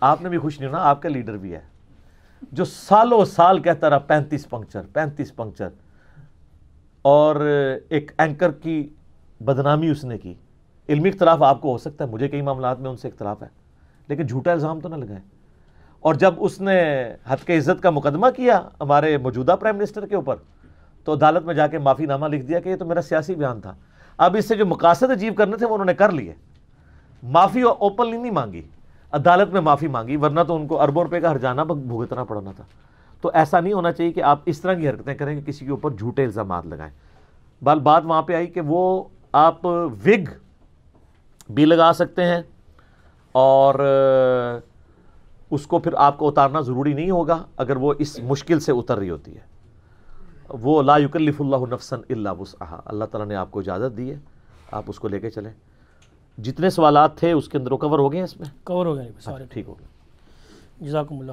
آپ 0.00 0.22
نے 0.22 0.28
بھی 0.28 0.38
خوش 0.38 0.60
نہیں 0.60 0.70
ہونا، 0.70 0.82
آپ 0.82 1.02
کا 1.02 1.08
لیڈر 1.08 1.36
بھی 1.36 1.52
ہے۔ 1.52 1.60
جو 2.52 2.64
سالوں 2.64 3.24
سال 3.24 3.58
کہتا 3.58 3.90
رہا، 3.90 3.98
پینتیس 3.98 4.50
پنکچر 4.50 4.82
پینتیس 4.92 5.36
پنکچر۔ 5.36 5.68
اور 7.02 7.36
ایک 7.88 8.12
اینکر 8.18 8.50
کی 8.50 8.88
بدنامی 9.40 9.90
اس 9.90 10.04
نے 10.04 10.18
کی۔ 10.18 10.34
علمی 10.88 11.08
اختلاف 11.08 11.42
آپ 11.42 11.60
کو 11.60 11.72
ہو 11.72 11.78
سکتا 11.78 12.04
ہے، 12.04 12.10
مجھے 12.10 12.28
کئی 12.28 12.42
معاملات 12.42 12.80
میں 12.80 12.90
ان 12.90 12.96
سے 12.96 13.08
اختلاف 13.08 13.42
ہے۔ 13.42 13.48
لیکن 14.08 14.26
جھوٹا 14.26 14.52
الزام 14.52 14.80
تو 14.80 14.88
نہ 14.88 14.94
لگائے 14.94 15.20
اور 16.00 16.14
جب 16.14 16.34
اس 16.38 16.60
نے 16.60 17.06
حد 17.26 17.36
کے 17.46 17.58
عزت 17.58 17.82
کا 17.82 17.90
مقدمہ 17.90 18.26
کیا 18.36 18.68
ہمارے 18.80 19.18
موجودہ 19.18 19.56
پرائم 19.60 19.76
منسٹر 19.76 20.06
کے 20.06 20.14
اوپر 20.14 20.36
تو 21.04 21.12
عدالت 21.12 21.44
میں 21.44 21.54
جا 21.54 21.66
کے 21.66 21.78
معافی 21.78 22.06
نامہ 22.06 22.26
لکھ 22.26 22.44
دیا 22.44 22.60
کہ 22.60 22.68
یہ 22.68 22.76
تو 22.76 22.84
میرا 22.84 23.02
سیاسی 23.02 23.34
بیان 23.34 23.60
تھا۔ 23.60 23.74
اب 24.18 24.36
اس 24.36 24.48
سے 24.48 24.56
جو 24.56 24.66
مقاصد 24.66 25.10
عجیب 25.10 25.36
کرنے 25.36 25.56
تھے 25.56 25.66
وہ 25.66 25.74
انہوں 25.74 25.84
نے 25.84 25.94
کر 25.94 26.10
لیے۔ 26.10 26.34
معافی 27.22 27.62
اوپنلی 27.62 28.16
نہیں 28.16 28.30
مانگی۔ 28.30 28.62
عدالت 29.12 29.52
میں 29.52 29.60
معافی 29.60 29.88
مانگی، 29.88 30.16
ورنہ 30.16 30.40
تو 30.48 30.56
ان 30.56 30.66
کو 30.66 30.80
اربوں 30.80 31.02
روپے 31.02 31.20
کا 31.20 31.30
ہرجانہ 31.30 31.62
بھگتنا 31.62 32.24
پڑنا 32.24 32.52
تھا۔ 32.56 32.64
تو 33.20 33.30
ایسا 33.34 33.60
نہیں 33.60 33.72
ہونا 33.72 33.92
چاہیے 33.92 34.12
کہ 34.12 34.22
آپ 34.22 34.38
اس 34.46 34.60
طرح 34.60 34.74
کی 34.74 34.88
حرکتیں 34.88 35.14
کریں 35.14 35.40
کہ 35.40 35.46
کسی 35.46 35.64
کے 35.64 35.70
اوپر 35.70 35.90
جھوٹے 35.90 36.24
الزامات 36.24 36.66
لگائیں۔ 36.66 36.92
بال 37.64 37.80
بات 37.80 38.02
وہاں 38.04 38.22
پہ 38.22 38.34
آئی 38.34 38.46
کہ 38.46 38.60
وہ 38.60 39.04
آپ 39.32 39.66
وگ 39.66 40.30
بھی 41.52 41.64
لگا 41.64 41.92
سکتے 41.94 42.24
ہیں 42.24 42.42
اور 43.32 43.74
اس 45.50 45.66
کو 45.66 45.78
پھر 45.78 45.94
آپ 45.96 46.18
کو 46.18 46.28
اتارنا 46.28 46.60
ضروری 46.60 46.92
نہیں 46.92 47.10
ہوگا 47.10 47.44
اگر 47.56 47.76
وہ 47.76 47.94
اس 47.98 48.20
مشکل 48.20 48.60
سے 48.60 48.72
اتر 48.72 48.98
رہی 48.98 49.10
ہوتی 49.10 49.34
ہے۔ 49.34 49.49
وہ 50.50 50.82
لا 50.82 50.96
یکلف 50.96 51.40
اللہ 51.40 51.56
نفسن 51.70 51.96
اللہ 52.10 52.28
وسعہ 52.38 52.80
اللہ 52.84 53.04
تعالیٰ 53.04 53.28
نے 53.28 53.34
آپ 53.34 53.50
کو 53.50 53.58
اجازت 53.58 53.96
دی 53.96 54.10
ہے 54.10 54.18
آپ 54.72 54.84
اس 54.86 54.98
کو 54.98 55.08
لے 55.08 55.20
کے 55.20 55.30
چلیں۔ 55.30 55.52
جتنے 56.38 56.70
سوالات 56.70 57.16
تھے 57.16 57.32
اس 57.32 57.48
کے 57.48 57.58
اندر 57.58 57.72
وہ 57.72 57.76
کور 57.76 57.98
ہو 57.98 58.12
گئے 58.12 58.18
ہیں 58.18 58.24
اس 58.24 58.40
میں؟ 58.40 58.48
کور 58.64 58.86
ہو 58.86 58.96
گئے 58.96 59.10
سارے 59.20 59.44
ٹھیک 59.50 59.68
ہو 59.68 59.74
گیا 59.78 59.86
جزاکم 60.80 61.18
اللہ 61.18 61.28